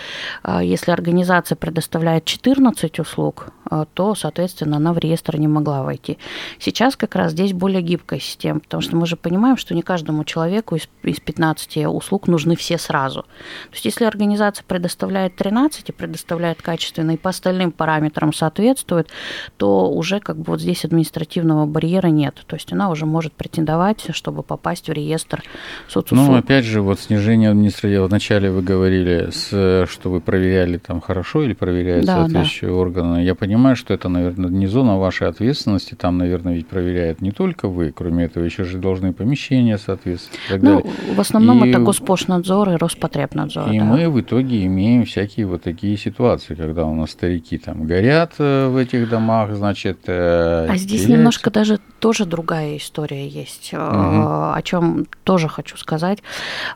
А, 0.43 0.63
если 0.63 0.91
организация 0.91 1.55
предоставляет 1.55 2.25
14 2.25 2.99
услуг, 2.99 3.47
а, 3.69 3.85
то, 3.85 4.15
соответственно, 4.15 4.77
она 4.77 4.93
в 4.93 4.97
реестр 4.97 5.37
не 5.37 5.47
могла 5.47 5.83
войти. 5.83 6.17
Сейчас 6.59 6.95
как 6.95 7.15
раз 7.15 7.31
здесь 7.31 7.53
более 7.53 7.81
гибкая 7.81 8.19
система? 8.19 8.59
Потому 8.59 8.81
что 8.81 8.95
мы 8.95 9.05
же 9.05 9.15
понимаем, 9.15 9.57
что 9.57 9.75
не 9.75 9.81
каждому 9.81 10.23
человеку 10.23 10.75
из, 10.75 10.87
из 11.03 11.19
15 11.19 11.87
услуг 11.87 12.27
нужны 12.27 12.55
все 12.55 12.77
сразу. 12.77 13.23
То 13.23 13.73
есть 13.73 13.85
если 13.85 14.05
организация 14.05 14.63
предоставляет 14.63 15.35
13 15.35 15.89
и 15.89 15.91
предоставляет 15.91 16.61
качественно 16.61 17.11
и 17.11 17.17
по 17.17 17.29
остальным 17.29 17.71
параметрам 17.71 18.33
соответствует, 18.33 19.09
то 19.57 19.91
уже 19.91 20.19
как 20.19 20.37
бы 20.37 20.45
вот 20.47 20.61
здесь 20.61 20.85
административного 20.85 21.65
барьера 21.65 22.07
нет. 22.07 22.43
То 22.47 22.55
есть 22.55 22.71
она 22.71 22.89
уже 22.89 23.05
может 23.05 23.33
претендовать, 23.33 24.07
чтобы 24.11 24.43
попасть 24.43 24.87
в 24.87 24.93
реестр 24.93 25.43
соцуслуг. 25.87 26.29
Ну, 26.29 26.35
опять 26.35 26.65
же, 26.65 26.81
вот 26.81 26.99
снижение 26.99 27.49
административного. 27.49 28.07
Вначале 28.07 28.51
вы 28.51 28.61
говорили, 28.61 29.29
что 29.31 30.09
вы 30.09 30.21
проверяли 30.21 30.77
там 30.77 31.01
хорошо 31.01 31.43
или 31.43 31.53
проверяют 31.53 32.05
да, 32.05 32.17
соответствующие 32.17 32.69
да. 32.69 32.75
органы. 32.75 33.23
Я 33.23 33.35
понимаю, 33.35 33.75
что 33.75 33.93
это, 33.93 34.09
наверное, 34.09 34.49
не 34.49 34.67
зона 34.67 34.97
вашей 34.97 35.27
ответственности. 35.27 35.95
Там, 35.95 36.17
наверное, 36.17 36.53
ведь 36.53 36.67
проверяют 36.67 37.21
не 37.21 37.31
только 37.31 37.67
вы. 37.67 37.91
Кроме 37.91 38.25
этого, 38.25 38.43
еще 38.43 38.63
же 38.63 38.77
должны 38.77 39.11
помещения 39.13 39.77
соответствовать. 39.77 40.61
Ну, 40.61 40.85
в 41.15 41.19
основном 41.19 41.65
и... 41.65 41.69
это 41.69 41.79
Госпошнадзор 41.79 42.69
и 42.71 42.75
Роспотребнадзор. 42.75 43.71
И 43.71 43.79
да. 43.79 43.85
мы 43.85 44.09
в 44.09 44.21
итоге 44.21 44.65
имеем 44.65 45.05
всякие 45.05 45.47
вот 45.47 45.63
такие 45.63 45.97
ситуации, 45.97 46.53
когда 46.53 46.85
у 46.85 46.93
нас 46.93 47.11
старики 47.11 47.57
там 47.57 47.85
горят 47.85 48.33
э, 48.37 48.67
в 48.67 48.77
этих 48.77 49.09
домах, 49.09 49.46
значит. 49.55 49.99
Э, 50.07 50.67
а 50.69 50.75
здесь 50.75 51.01
теряются. 51.01 51.11
немножко 51.11 51.51
даже 51.51 51.79
тоже 51.99 52.25
другая 52.25 52.77
история 52.77 53.27
есть, 53.27 53.73
угу. 53.73 53.81
о 53.81 54.59
чем 54.63 55.07
тоже 55.23 55.47
хочу 55.47 55.77
сказать. 55.77 56.19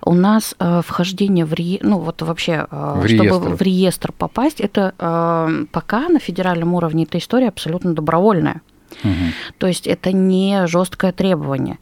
У 0.04 0.14
нас 0.14 0.56
вхождение 0.84 1.46
в 1.46 1.54
ре... 1.54 1.80
ну 1.82 2.00
вот 2.00 2.22
вообще, 2.22 2.68
в 2.72 3.08
чтобы 3.08 3.30
реестр. 3.30 3.50
в 3.50 3.62
реестр 3.62 4.12
попасть, 4.12 4.60
это 4.60 4.94
пока 5.72 6.10
на 6.10 6.20
федеральном 6.20 6.74
уровне 6.74 7.04
эта 7.04 7.18
история 7.18 7.50
абсолютно 7.50 7.94
добровольная. 7.94 8.62
Угу. 9.04 9.58
То 9.58 9.68
есть 9.68 9.88
это 9.88 10.12
не 10.12 10.68
жесткое 10.68 11.12
требование. 11.12 11.80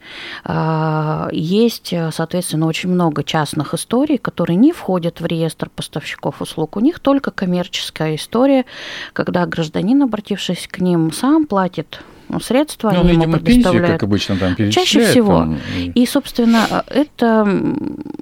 Есть, 1.32 1.94
соответственно, 2.12 2.66
очень 2.66 2.90
много 2.90 3.24
частных 3.24 3.74
историй, 3.74 4.18
которые 4.18 4.56
не 4.56 4.72
входят 4.72 5.20
в 5.20 5.26
реестр 5.26 5.70
поставщиков 5.70 6.40
услуг. 6.40 6.76
У 6.76 6.80
них 6.80 7.00
только 7.00 7.30
коммерческая 7.30 8.14
история, 8.16 8.64
когда 9.12 9.46
гражданин, 9.46 10.02
обратившись 10.02 10.68
к 10.68 10.78
ним, 10.78 11.12
сам 11.12 11.46
платит 11.46 12.02
средства, 12.38 12.90
ну, 12.90 13.00
они 13.00 13.08
видимо, 13.08 13.24
ему 13.24 13.32
предоставляют. 13.38 13.86
Пенсии, 13.86 13.92
как 13.92 14.02
обычно, 14.04 14.36
там 14.36 14.56
Чаще 14.70 15.04
всего. 15.06 15.38
Там... 15.38 15.58
И, 15.94 16.06
собственно, 16.06 16.84
это 16.86 17.42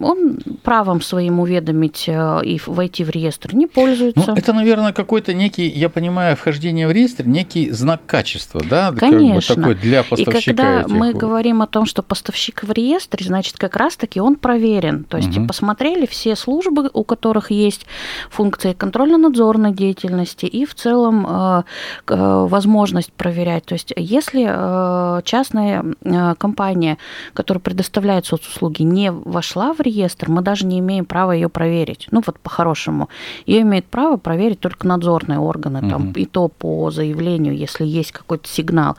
он 0.01 0.39
правом 0.63 1.01
своим 1.03 1.41
уведомить 1.41 2.05
э, 2.07 2.41
и 2.45 2.61
войти 2.67 3.05
в 3.05 3.11
реестр 3.11 3.55
не 3.55 3.67
пользуется. 3.67 4.25
Ну, 4.29 4.35
это, 4.35 4.53
наверное, 4.53 4.93
какой-то 4.93 5.35
некий, 5.35 5.69
я 5.69 5.89
понимаю, 5.89 6.37
вхождение 6.37 6.87
в 6.87 6.93
реестр, 6.93 7.27
некий 7.27 7.71
знак 7.71 8.01
качества, 8.07 8.63
да? 8.69 8.93
Конечно. 8.93 9.55
Как 9.55 9.65
бы 9.65 9.75
такой 9.75 9.83
для 9.83 10.03
поставщика. 10.03 10.39
И 10.39 10.45
когда 10.45 10.81
этих... 10.81 10.91
мы 10.91 11.13
говорим 11.13 11.63
о 11.63 11.67
том, 11.67 11.87
что 11.87 12.03
поставщик 12.03 12.63
в 12.63 12.73
реестре, 12.73 13.27
значит, 13.27 13.57
как 13.57 13.77
раз-таки 13.77 14.21
он 14.21 14.37
проверен. 14.37 15.05
То 15.05 15.17
есть 15.17 15.37
угу. 15.37 15.47
посмотрели 15.49 16.07
все 16.07 16.37
службы, 16.37 16.91
у 16.93 17.05
которых 17.05 17.51
есть 17.51 17.87
функции 18.31 18.73
контрольно-надзорной 18.73 19.73
деятельности 19.73 20.47
и 20.47 20.65
в 20.65 20.75
целом 20.75 21.27
э, 21.27 21.63
возможность 22.07 23.13
проверять. 23.13 23.65
То 23.65 23.75
есть 23.75 23.93
если 23.99 24.47
э, 24.49 25.23
частная 25.25 25.85
э, 26.03 26.35
компания, 26.37 26.99
которая 27.35 27.61
предоставляет 27.61 28.27
соцуслуги, 28.27 28.83
не 28.83 29.11
вошла 29.11 29.73
в 29.73 29.81
реестр, 29.81 30.31
мы 30.31 30.43
даже 30.43 30.67
не 30.67 30.79
имеем 30.79 31.05
права 31.05 31.33
ее 31.33 31.49
проверить. 31.49 32.09
Ну 32.11 32.23
вот 32.25 32.39
по-хорошему. 32.39 33.09
Ее 33.47 33.63
имеет 33.63 33.87
право 33.87 34.17
проверить 34.17 34.61
только 34.61 34.87
надзорные 34.87 35.39
органы, 35.39 35.81
угу. 35.81 35.91
там, 35.91 36.13
и 36.13 36.25
то 36.25 36.49
по 36.49 36.91
заявлению, 36.91 37.57
если 37.57 37.85
есть 37.85 38.13
какой-то 38.13 38.49
сигнал. 38.49 38.97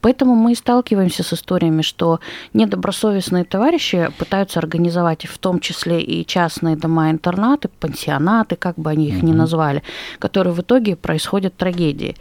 Поэтому 0.00 0.34
мы 0.34 0.54
сталкиваемся 0.54 1.22
с 1.22 1.32
историями, 1.32 1.82
что 1.82 2.20
недобросовестные 2.52 3.44
товарищи 3.44 4.10
пытаются 4.18 4.58
организовать 4.58 5.26
в 5.26 5.38
том 5.38 5.60
числе 5.60 6.00
и 6.00 6.24
частные 6.26 6.76
дома-интернаты, 6.76 7.68
пансионаты, 7.80 8.56
как 8.56 8.76
бы 8.76 8.90
они 8.90 9.08
их 9.08 9.18
угу. 9.18 9.26
ни 9.26 9.32
назвали, 9.32 9.82
которые 10.18 10.52
в 10.52 10.60
итоге 10.60 10.96
происходят 10.96 11.56
трагедии. 11.56 12.16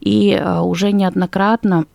И 0.00 0.32
э, 0.32 0.60
уже 0.60 0.92
неоднократно 0.92 1.75
действительно 1.76 1.86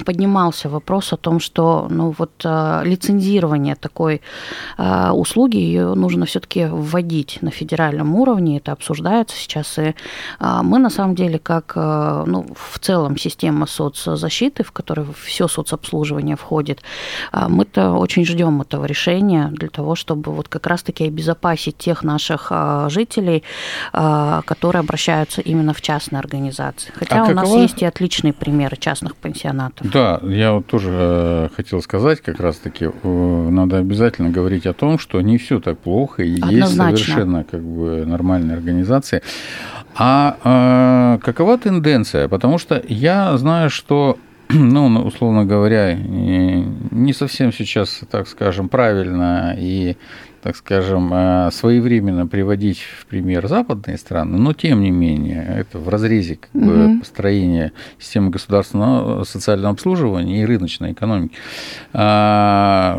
поднимался 0.04 0.68
вопрос 0.68 1.12
о 1.12 1.16
том, 1.16 1.40
что 1.40 1.86
ну, 1.90 2.14
вот, 2.16 2.30
а, 2.44 2.82
лицензирование 2.84 3.74
такой 3.74 4.20
а, 4.76 5.12
услуги 5.12 5.56
ее 5.56 5.94
нужно 5.94 6.26
все-таки 6.26 6.66
вводить 6.66 7.38
на 7.42 7.50
федеральном 7.50 8.14
уровне. 8.14 8.58
Это 8.58 8.72
обсуждается 8.72 9.36
сейчас. 9.36 9.78
И 9.78 9.94
а, 10.38 10.62
мы 10.62 10.78
на 10.78 10.90
самом 10.90 11.14
деле, 11.14 11.38
как 11.38 11.76
ну, 11.76 12.46
в 12.54 12.78
целом 12.78 13.16
система 13.16 13.66
соцзащиты, 13.66 14.64
в 14.64 14.72
которой 14.72 15.06
все 15.24 15.48
соцобслуживание 15.48 16.36
входит, 16.36 16.82
мы-то 17.32 17.92
очень 17.92 18.24
ждем 18.24 18.60
этого 18.60 18.84
решения 18.84 19.48
для 19.52 19.68
того, 19.68 19.94
чтобы 19.94 20.32
вот 20.32 20.48
как 20.48 20.66
раз-таки 20.66 21.06
обезопасить 21.06 21.76
тех 21.76 22.02
наших 22.02 22.52
жителей, 22.88 23.42
которые 23.92 24.80
обращаются 24.80 25.40
именно 25.40 25.72
в 25.72 25.80
частные 25.80 26.20
организации. 26.20 26.92
Хотя 26.94 27.20
а 27.20 27.24
у 27.24 27.26
какова... 27.28 27.44
нас 27.44 27.62
есть 27.62 27.82
и 27.82 27.86
отличные 27.86 28.32
примеры 28.32 28.76
частных 28.76 29.16
пансионатов. 29.28 29.90
Да, 29.90 30.20
я 30.22 30.52
вот 30.52 30.66
тоже 30.66 30.88
э, 30.90 31.48
хотел 31.54 31.82
сказать, 31.82 32.20
как 32.20 32.40
раз-таки 32.40 32.86
э, 32.86 33.48
надо 33.50 33.78
обязательно 33.78 34.30
говорить 34.30 34.66
о 34.66 34.72
том, 34.72 34.98
что 34.98 35.20
не 35.20 35.38
все 35.38 35.60
так 35.60 35.78
плохо, 35.78 36.22
и 36.22 36.40
Однозначно. 36.40 36.90
есть 36.90 37.04
совершенно 37.04 37.44
как 37.44 37.62
бы 37.62 38.04
нормальные 38.06 38.56
организации. 38.56 39.22
А, 39.94 40.36
а 40.44 41.18
какова 41.18 41.58
тенденция? 41.58 42.28
Потому 42.28 42.58
что 42.58 42.82
я 42.88 43.36
знаю, 43.36 43.70
что 43.70 44.18
ну, 44.48 44.86
условно 45.04 45.44
говоря, 45.44 45.94
не 45.94 47.12
совсем 47.12 47.52
сейчас, 47.52 48.00
так 48.10 48.28
скажем, 48.28 48.68
правильно 48.68 49.54
и 49.58 49.96
так 50.48 50.56
скажем, 50.56 51.10
э, 51.12 51.50
своевременно 51.52 52.26
приводить 52.26 52.78
в 52.78 53.04
пример 53.04 53.46
западные 53.48 53.98
страны, 53.98 54.38
но 54.38 54.54
тем 54.54 54.80
не 54.80 54.90
менее 54.90 55.44
это 55.46 55.78
в 55.78 55.90
разрезе 55.90 56.36
как 56.36 56.54
угу. 56.54 56.64
бы, 56.64 56.98
построения 57.00 57.72
системы 57.98 58.30
государственного 58.30 59.24
социального 59.24 59.74
обслуживания 59.74 60.40
и 60.40 60.46
рыночной 60.46 60.92
экономики. 60.92 61.34
А, 61.92 62.98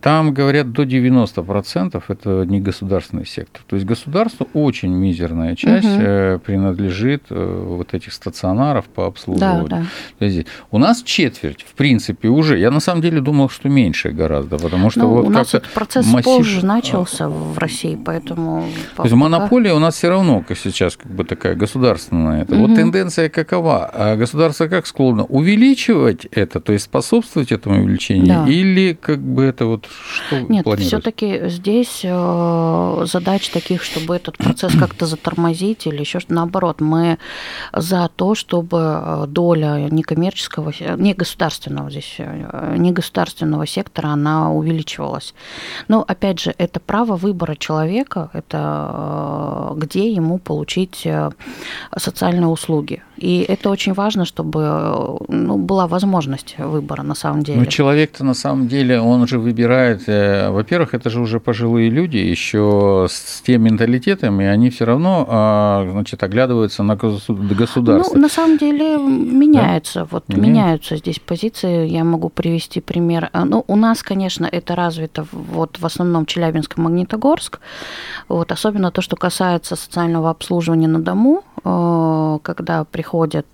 там 0.00 0.34
говорят 0.34 0.72
до 0.72 0.82
90% 0.82 2.02
это 2.08 2.44
не 2.44 2.60
государственный 2.60 3.26
сектор. 3.26 3.62
То 3.68 3.76
есть 3.76 3.86
государству 3.86 4.48
очень 4.52 4.92
мизерная 4.92 5.54
часть 5.54 5.86
угу. 5.86 6.40
принадлежит 6.44 7.26
э, 7.30 7.64
вот 7.64 7.94
этих 7.94 8.12
стационаров 8.12 8.86
по 8.86 9.06
обслуживанию. 9.06 9.68
Да, 9.68 9.86
да. 10.18 10.26
есть 10.26 10.48
у 10.72 10.78
нас 10.78 11.04
четверть, 11.04 11.62
в 11.62 11.74
принципе, 11.74 12.26
уже. 12.26 12.58
Я 12.58 12.72
на 12.72 12.80
самом 12.80 13.02
деле 13.02 13.20
думал, 13.20 13.50
что 13.50 13.68
меньше 13.68 14.10
гораздо, 14.10 14.58
потому 14.58 14.90
что 14.90 15.02
ну, 15.02 15.10
вот 15.10 15.26
у 15.26 15.30
нас 15.30 15.54
этот 15.54 15.70
процесс 15.70 16.04
массив... 16.04 16.24
позже 16.24 16.66
начался 16.88 17.28
в 17.28 17.58
России, 17.58 17.98
поэтому... 18.02 18.64
То 18.96 19.04
есть 19.04 19.14
монополия 19.14 19.74
у 19.74 19.78
нас 19.78 19.96
все 19.96 20.08
равно 20.08 20.44
сейчас 20.48 20.96
как 20.96 21.10
бы 21.10 21.24
такая 21.24 21.54
государственная. 21.54 22.42
Это. 22.42 22.54
Угу. 22.54 22.66
Вот 22.66 22.76
тенденция 22.76 23.28
какова? 23.28 23.90
А 23.92 24.16
государство 24.16 24.68
как 24.68 24.86
склонно? 24.86 25.24
Увеличивать 25.24 26.26
это, 26.26 26.60
то 26.60 26.72
есть 26.72 26.86
способствовать 26.86 27.52
этому 27.52 27.82
увеличению? 27.82 28.26
Да. 28.26 28.46
Или 28.48 28.96
как 29.00 29.20
бы 29.20 29.44
это 29.44 29.66
вот 29.66 29.86
что 29.86 30.40
Нет, 30.40 30.66
все 30.78 31.00
таки 31.00 31.48
здесь 31.48 32.00
э, 32.04 33.04
задач 33.04 33.48
таких, 33.48 33.82
чтобы 33.82 34.16
этот 34.16 34.36
процесс 34.38 34.72
как-то 34.78 35.06
затормозить 35.06 35.86
или 35.86 36.00
еще 36.00 36.20
что-то. 36.20 36.34
Наоборот, 36.34 36.80
мы 36.80 37.18
за 37.72 38.10
то, 38.14 38.34
чтобы 38.34 38.78
э, 38.78 39.24
доля 39.28 39.88
некоммерческого, 39.90 40.72
не 40.96 41.14
государственного 41.14 41.90
здесь, 41.90 42.16
э, 42.18 42.76
не 42.76 42.92
государственного 42.92 43.66
сектора, 43.66 44.08
она 44.08 44.52
увеличивалась. 44.52 45.34
Но, 45.88 46.04
опять 46.06 46.40
же, 46.40 46.54
это 46.58 46.67
право 46.72 47.16
выбора 47.16 47.54
человека, 47.56 48.30
это 48.32 49.72
где 49.76 50.12
ему 50.12 50.38
получить 50.38 51.06
социальные 51.96 52.48
услуги. 52.48 53.02
И 53.20 53.44
это 53.48 53.70
очень 53.70 53.92
важно, 53.92 54.24
чтобы 54.24 55.18
ну, 55.28 55.58
была 55.58 55.86
возможность 55.86 56.54
выбора 56.58 57.02
на 57.02 57.14
самом 57.14 57.42
деле. 57.42 57.60
Ну, 57.60 57.66
человек-то 57.66 58.24
на 58.24 58.34
самом 58.34 58.68
деле, 58.68 59.00
он 59.00 59.26
же 59.26 59.38
выбирает, 59.38 60.02
э, 60.06 60.50
во-первых, 60.50 60.94
это 60.94 61.10
же 61.10 61.20
уже 61.20 61.40
пожилые 61.40 61.90
люди, 61.90 62.16
еще 62.16 63.06
с 63.08 63.42
тем 63.42 63.62
менталитетом, 63.62 64.40
и 64.40 64.44
они 64.44 64.70
все 64.70 64.84
равно, 64.84 65.26
а, 65.28 65.88
значит, 65.90 66.22
оглядываются 66.22 66.82
на 66.82 66.96
государство. 66.96 68.14
Ну, 68.14 68.20
на 68.20 68.28
самом 68.28 68.58
деле 68.58 68.96
меняется, 68.98 70.00
да? 70.00 70.08
вот 70.10 70.28
меняется. 70.28 70.50
меняются 70.50 70.96
здесь 70.96 71.18
позиции. 71.18 71.88
Я 71.88 72.04
могу 72.04 72.28
привести 72.28 72.80
пример. 72.80 73.30
А, 73.32 73.44
ну, 73.44 73.64
у 73.66 73.76
нас, 73.76 74.02
конечно, 74.02 74.46
это 74.50 74.74
развито 74.74 75.26
вот 75.32 75.78
в 75.78 75.86
основном 75.86 76.26
Челябинск 76.26 76.78
и 76.78 76.80
Магнитогорск, 76.80 77.60
вот, 78.28 78.52
особенно 78.52 78.90
то, 78.90 79.02
что 79.02 79.16
касается 79.16 79.76
социального 79.76 80.30
обслуживания 80.30 80.88
на 80.88 81.00
дому, 81.00 81.42
э, 81.64 82.38
когда 82.42 82.84
приходят 82.84 83.07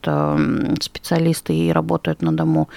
э, 0.07 0.75
специалисты 0.81 1.55
и 1.55 1.73
работают 1.73 2.23
на 2.23 2.33
дому, 2.33 2.69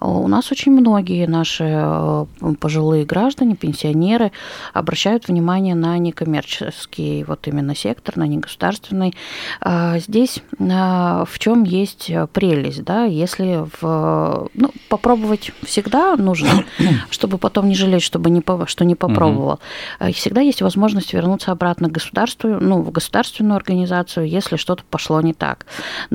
у 0.00 0.28
нас 0.28 0.52
очень 0.52 0.72
многие 0.72 1.26
наши 1.26 2.26
пожилые 2.60 3.04
граждане, 3.04 3.56
пенсионеры 3.56 4.32
обращают 4.72 5.28
внимание 5.28 5.74
на 5.74 5.98
некоммерческий 5.98 7.24
вот 7.24 7.46
именно 7.46 7.74
сектор, 7.74 8.16
на 8.16 8.26
негосударственный. 8.26 9.14
А 9.60 9.98
здесь 9.98 10.42
в 10.58 11.38
чем 11.38 11.64
есть 11.64 12.10
прелесть, 12.32 12.84
да, 12.84 13.04
если 13.04 13.64
в, 13.80 14.48
ну, 14.54 14.70
попробовать 14.88 15.52
всегда 15.64 16.16
нужно, 16.16 16.64
чтобы 17.10 17.38
потом 17.38 17.68
не 17.68 17.74
жалеть, 17.74 18.02
чтобы 18.02 18.30
не, 18.30 18.42
что 18.66 18.84
не 18.84 18.94
попробовал. 18.94 19.60
Угу. 20.00 20.12
Всегда 20.12 20.40
есть 20.40 20.62
возможность 20.62 21.12
вернуться 21.12 21.52
обратно 21.52 21.88
к 21.88 21.92
государству, 21.92 22.48
ну, 22.60 22.82
в 22.82 22.90
государственную 22.90 23.56
организацию, 23.56 24.28
если 24.28 24.56
что-то 24.56 24.84
пошло 24.88 25.20
не 25.20 25.34
так. 25.34 25.66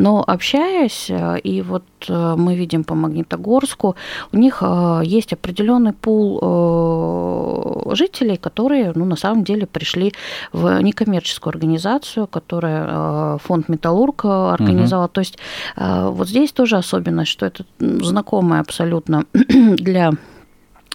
Но 0.06 0.24
общаясь, 0.28 1.08
э, 1.10 1.40
и 1.40 1.64
вот 1.64 1.84
э, 2.10 2.36
мы 2.38 2.56
видим 2.56 2.84
по 2.84 2.94
Магнитогорску, 2.94 3.96
у 4.32 4.38
них 4.38 4.60
э, 4.62 5.02
есть 5.04 5.34
определенный 5.34 5.94
пул 5.94 6.42
жителей, 7.96 8.38
которые, 8.38 8.92
ну, 8.96 9.06
на 9.06 9.16
самом 9.16 9.44
деле 9.44 9.66
пришли 9.66 10.14
в 10.54 10.80
некоммерческую 10.84 11.52
организацию, 11.52 12.28
которая 12.28 13.38
фонд 13.40 13.70
Металлург 13.70 14.26
организовал. 14.26 15.06
Угу. 15.06 15.14
То 15.14 15.22
есть 15.22 15.38
вот 15.76 16.28
здесь 16.28 16.52
тоже 16.52 16.78
особенность, 16.78 17.32
что 17.32 17.46
это 17.46 17.66
знакомая 17.80 18.62
абсолютно 18.62 19.26
для 19.34 20.12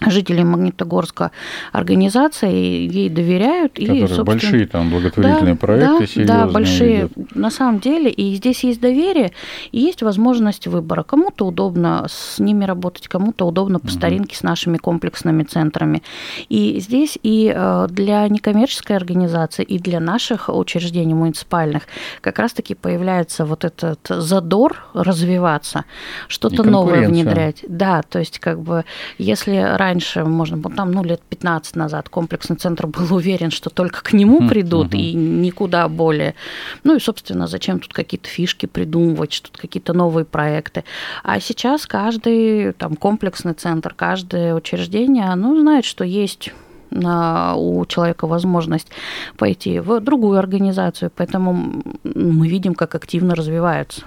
жителей 0.06 0.44
Магнитогорска 0.44 1.30
организация, 1.72 2.50
ей 2.50 3.08
доверяют. 3.10 3.74
Которые 3.74 3.96
и, 3.96 4.00
собственно, 4.00 4.24
большие 4.24 4.66
там 4.66 4.90
благотворительные 4.90 5.54
да, 5.54 5.60
проекты, 5.60 6.24
да, 6.24 6.46
да, 6.46 6.52
большие, 6.52 7.08
ведут. 7.14 7.34
на 7.34 7.50
самом 7.50 7.80
деле, 7.80 8.10
и 8.10 8.34
здесь 8.34 8.64
есть 8.64 8.80
доверие, 8.80 9.32
и 9.72 9.80
есть 9.80 10.02
возможность 10.02 10.66
выбора. 10.66 11.02
Кому-то 11.02 11.46
удобно 11.46 12.06
с 12.08 12.38
ними 12.38 12.64
работать, 12.64 13.08
кому-то 13.08 13.46
удобно 13.46 13.78
по 13.78 13.86
угу. 13.86 13.92
старинке 13.92 14.36
с 14.36 14.42
нашими 14.42 14.78
комплексными 14.78 15.42
центрами. 15.42 16.02
И 16.48 16.80
здесь 16.80 17.18
и 17.22 17.52
э, 17.54 17.86
для 17.90 18.26
некоммерческой 18.28 18.96
организации, 18.96 19.64
и 19.64 19.78
для 19.78 20.00
наших 20.00 20.48
учреждений 20.48 21.14
муниципальных 21.14 21.82
как 22.22 22.38
раз-таки 22.38 22.74
появляется 22.74 23.44
вот 23.44 23.64
этот 23.64 24.00
задор 24.08 24.84
развиваться, 24.94 25.84
что-то 26.28 26.62
новое 26.62 27.06
внедрять. 27.06 27.64
Да, 27.68 28.02
то 28.02 28.18
есть 28.18 28.38
как 28.38 28.60
бы 28.60 28.84
если 29.18 29.56
раньше 29.56 29.89
раньше, 29.90 30.24
можно 30.24 30.56
было 30.56 30.74
там, 30.74 30.92
ну, 30.92 31.02
лет 31.02 31.20
15 31.28 31.76
назад 31.76 32.08
комплексный 32.08 32.56
центр 32.56 32.86
был 32.86 33.14
уверен, 33.14 33.50
что 33.50 33.70
только 33.70 34.02
к 34.02 34.12
нему 34.12 34.48
придут 34.48 34.94
и 34.94 35.14
никуда 35.14 35.88
более. 35.88 36.34
Ну 36.84 36.96
и, 36.96 37.00
собственно, 37.00 37.46
зачем 37.46 37.80
тут 37.80 37.92
какие-то 37.92 38.28
фишки 38.28 38.66
придумывать, 38.66 39.32
что 39.32 39.50
тут 39.50 39.60
какие-то 39.60 39.92
новые 39.92 40.24
проекты. 40.24 40.84
А 41.24 41.40
сейчас 41.40 41.86
каждый 41.86 42.72
там 42.72 42.96
комплексный 42.96 43.54
центр, 43.54 43.94
каждое 43.94 44.54
учреждение, 44.54 45.24
оно 45.24 45.58
знает, 45.60 45.84
что 45.84 46.04
есть 46.04 46.52
у 46.92 47.84
человека 47.86 48.26
возможность 48.26 48.88
пойти 49.36 49.80
в 49.80 50.00
другую 50.00 50.38
организацию, 50.38 51.10
поэтому 51.14 51.82
мы 52.04 52.48
видим, 52.48 52.74
как 52.74 52.94
активно 52.94 53.34
развиваются. 53.34 54.02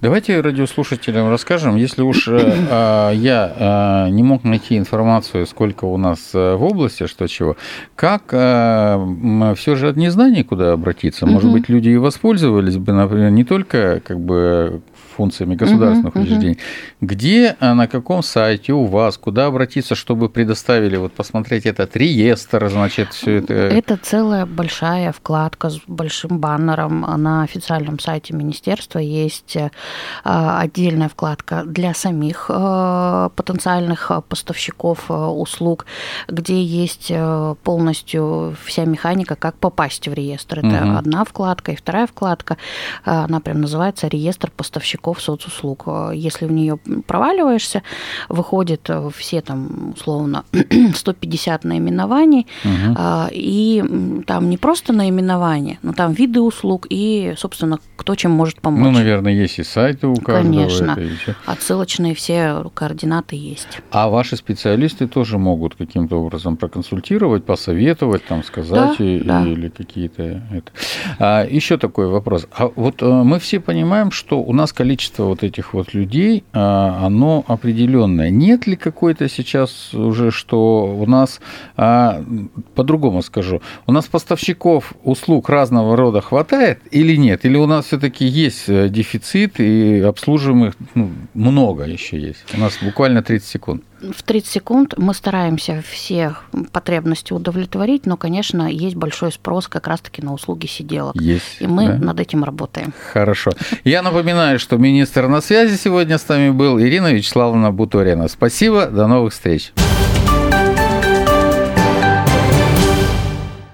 Давайте 0.00 0.40
радиослушателям 0.40 1.30
расскажем, 1.30 1.76
если 1.76 2.02
уж 2.02 2.28
э, 2.28 2.38
а, 2.70 3.10
я 3.12 3.52
а, 3.56 4.08
не 4.08 4.22
мог 4.22 4.44
найти 4.44 4.76
информацию, 4.76 5.46
сколько 5.46 5.84
у 5.84 5.96
нас 5.96 6.30
э, 6.34 6.54
в 6.54 6.62
области, 6.62 7.06
что 7.06 7.26
чего, 7.26 7.56
как 7.96 8.24
э, 8.32 9.54
все 9.56 9.74
же 9.74 9.88
от 9.88 9.96
незнания 9.96 10.44
куда 10.44 10.72
обратиться? 10.72 11.26
Может 11.26 11.52
быть, 11.52 11.68
люди 11.68 11.90
и 11.90 11.96
воспользовались 11.96 12.76
бы, 12.76 12.92
например, 12.92 13.30
не 13.30 13.44
только 13.44 14.00
как 14.04 14.20
бы 14.20 14.80
функциями 15.18 15.56
государственных 15.56 16.14
uh-huh, 16.14 16.22
учреждений. 16.22 16.54
Uh-huh. 16.54 17.06
Где, 17.06 17.56
а 17.58 17.74
на 17.74 17.88
каком 17.88 18.22
сайте 18.22 18.72
у 18.72 18.84
вас, 18.84 19.18
куда 19.18 19.46
обратиться, 19.46 19.96
чтобы 19.96 20.28
предоставили, 20.28 20.96
вот 20.96 21.12
посмотреть 21.12 21.66
этот 21.66 21.96
реестр, 21.96 22.68
значит, 22.70 23.12
все 23.12 23.38
это? 23.38 23.52
Это 23.54 23.96
целая 23.96 24.46
большая 24.46 25.10
вкладка 25.10 25.70
с 25.70 25.80
большим 25.88 26.38
баннером 26.38 27.00
на 27.00 27.42
официальном 27.42 27.98
сайте 27.98 28.32
министерства. 28.32 29.00
Есть 29.00 29.56
э, 29.56 29.70
отдельная 30.22 31.08
вкладка 31.08 31.64
для 31.66 31.94
самих 31.94 32.46
э, 32.48 33.30
потенциальных 33.34 34.12
поставщиков 34.28 35.10
услуг, 35.10 35.86
где 36.28 36.62
есть 36.62 37.12
полностью 37.64 38.54
вся 38.64 38.84
механика, 38.84 39.34
как 39.34 39.56
попасть 39.56 40.06
в 40.06 40.14
реестр. 40.14 40.60
Это 40.60 40.68
uh-huh. 40.68 40.98
одна 40.98 41.24
вкладка. 41.24 41.72
И 41.72 41.76
вторая 41.76 42.06
вкладка, 42.06 42.56
она 43.04 43.40
прям 43.40 43.60
называется 43.60 44.06
«Реестр 44.06 44.50
поставщиков 44.56 45.07
поставщиков 45.08 45.20
соцуслуг. 45.20 45.86
Если 46.14 46.46
в 46.46 46.52
нее 46.52 46.78
проваливаешься, 47.06 47.82
выходит 48.28 48.88
э, 48.88 49.10
все 49.16 49.40
там 49.40 49.92
условно 49.94 50.44
150 50.94 51.64
наименований, 51.64 52.46
угу. 52.64 52.96
и 53.30 54.22
там 54.26 54.50
не 54.50 54.56
просто 54.56 54.92
наименование, 54.92 55.78
но 55.82 55.92
там 55.92 56.12
виды 56.12 56.40
услуг 56.40 56.86
и, 56.90 57.34
собственно, 57.36 57.78
кто 57.96 58.14
чем 58.14 58.32
может 58.32 58.60
помочь. 58.60 58.82
Ну, 58.82 58.90
наверное, 58.90 59.32
есть 59.32 59.58
и 59.58 59.64
сайты 59.64 60.06
у 60.06 60.14
каждого. 60.14 60.52
Конечно, 60.52 60.92
это 60.92 61.36
отсылочные 61.46 62.14
все 62.14 62.64
координаты 62.74 63.36
есть. 63.36 63.80
А 63.90 64.08
ваши 64.08 64.36
специалисты 64.36 65.06
тоже 65.06 65.38
могут 65.38 65.74
каким-то 65.74 66.16
образом 66.16 66.56
проконсультировать, 66.56 67.44
посоветовать, 67.44 68.24
там, 68.24 68.42
сказать 68.44 68.98
да, 68.98 69.04
и, 69.04 69.20
да. 69.20 69.42
или 69.42 69.68
какие-то... 69.68 70.22
Это. 70.22 70.72
А, 71.18 71.44
еще 71.44 71.76
такой 71.76 72.08
вопрос. 72.08 72.46
А 72.52 72.70
вот 72.74 73.02
э, 73.02 73.06
мы 73.06 73.38
все 73.38 73.60
понимаем, 73.60 74.10
что 74.10 74.40
у 74.40 74.52
нас 74.52 74.72
количество 74.72 74.97
количество 74.98 75.24
вот 75.24 75.44
этих 75.44 75.74
вот 75.74 75.94
людей, 75.94 76.42
а, 76.52 77.06
оно 77.06 77.44
определенное. 77.46 78.30
Нет 78.30 78.66
ли 78.66 78.74
какой-то 78.74 79.28
сейчас 79.28 79.94
уже, 79.94 80.32
что 80.32 80.86
у 80.86 81.06
нас, 81.06 81.40
а, 81.76 82.24
по-другому 82.74 83.22
скажу, 83.22 83.62
у 83.86 83.92
нас 83.92 84.06
поставщиков 84.06 84.94
услуг 85.04 85.48
разного 85.48 85.96
рода 85.96 86.20
хватает 86.20 86.80
или 86.90 87.14
нет? 87.16 87.44
Или 87.44 87.56
у 87.56 87.66
нас 87.66 87.86
все-таки 87.86 88.24
есть 88.24 88.68
э, 88.68 88.88
дефицит 88.88 89.60
и 89.60 90.00
обслуживаемых 90.00 90.74
ну, 90.94 91.10
много 91.34 91.84
еще 91.84 92.18
есть? 92.18 92.44
У 92.54 92.58
нас 92.58 92.78
буквально 92.82 93.22
30 93.22 93.48
секунд 93.48 93.82
в 94.00 94.22
30 94.22 94.48
секунд 94.48 94.94
мы 94.96 95.14
стараемся 95.14 95.82
все 95.90 96.34
потребности 96.72 97.32
удовлетворить, 97.32 98.06
но, 98.06 98.16
конечно, 98.16 98.70
есть 98.70 98.96
большой 98.96 99.32
спрос 99.32 99.68
как 99.68 99.86
раз-таки 99.86 100.22
на 100.22 100.32
услуги 100.32 100.66
сиделок. 100.66 101.16
Есть. 101.16 101.60
И 101.60 101.66
мы 101.66 101.86
да? 101.86 101.94
над 101.94 102.20
этим 102.20 102.44
работаем. 102.44 102.92
Хорошо. 103.12 103.52
Я 103.84 104.02
напоминаю, 104.02 104.58
что 104.58 104.76
министр 104.76 105.28
на 105.28 105.40
связи 105.40 105.76
сегодня 105.76 106.18
с 106.18 106.28
нами 106.28 106.50
был 106.50 106.80
Ирина 106.80 107.12
Вячеславовна 107.12 107.72
Буторина. 107.72 108.28
Спасибо, 108.28 108.86
до 108.86 109.06
новых 109.06 109.32
встреч. 109.32 109.72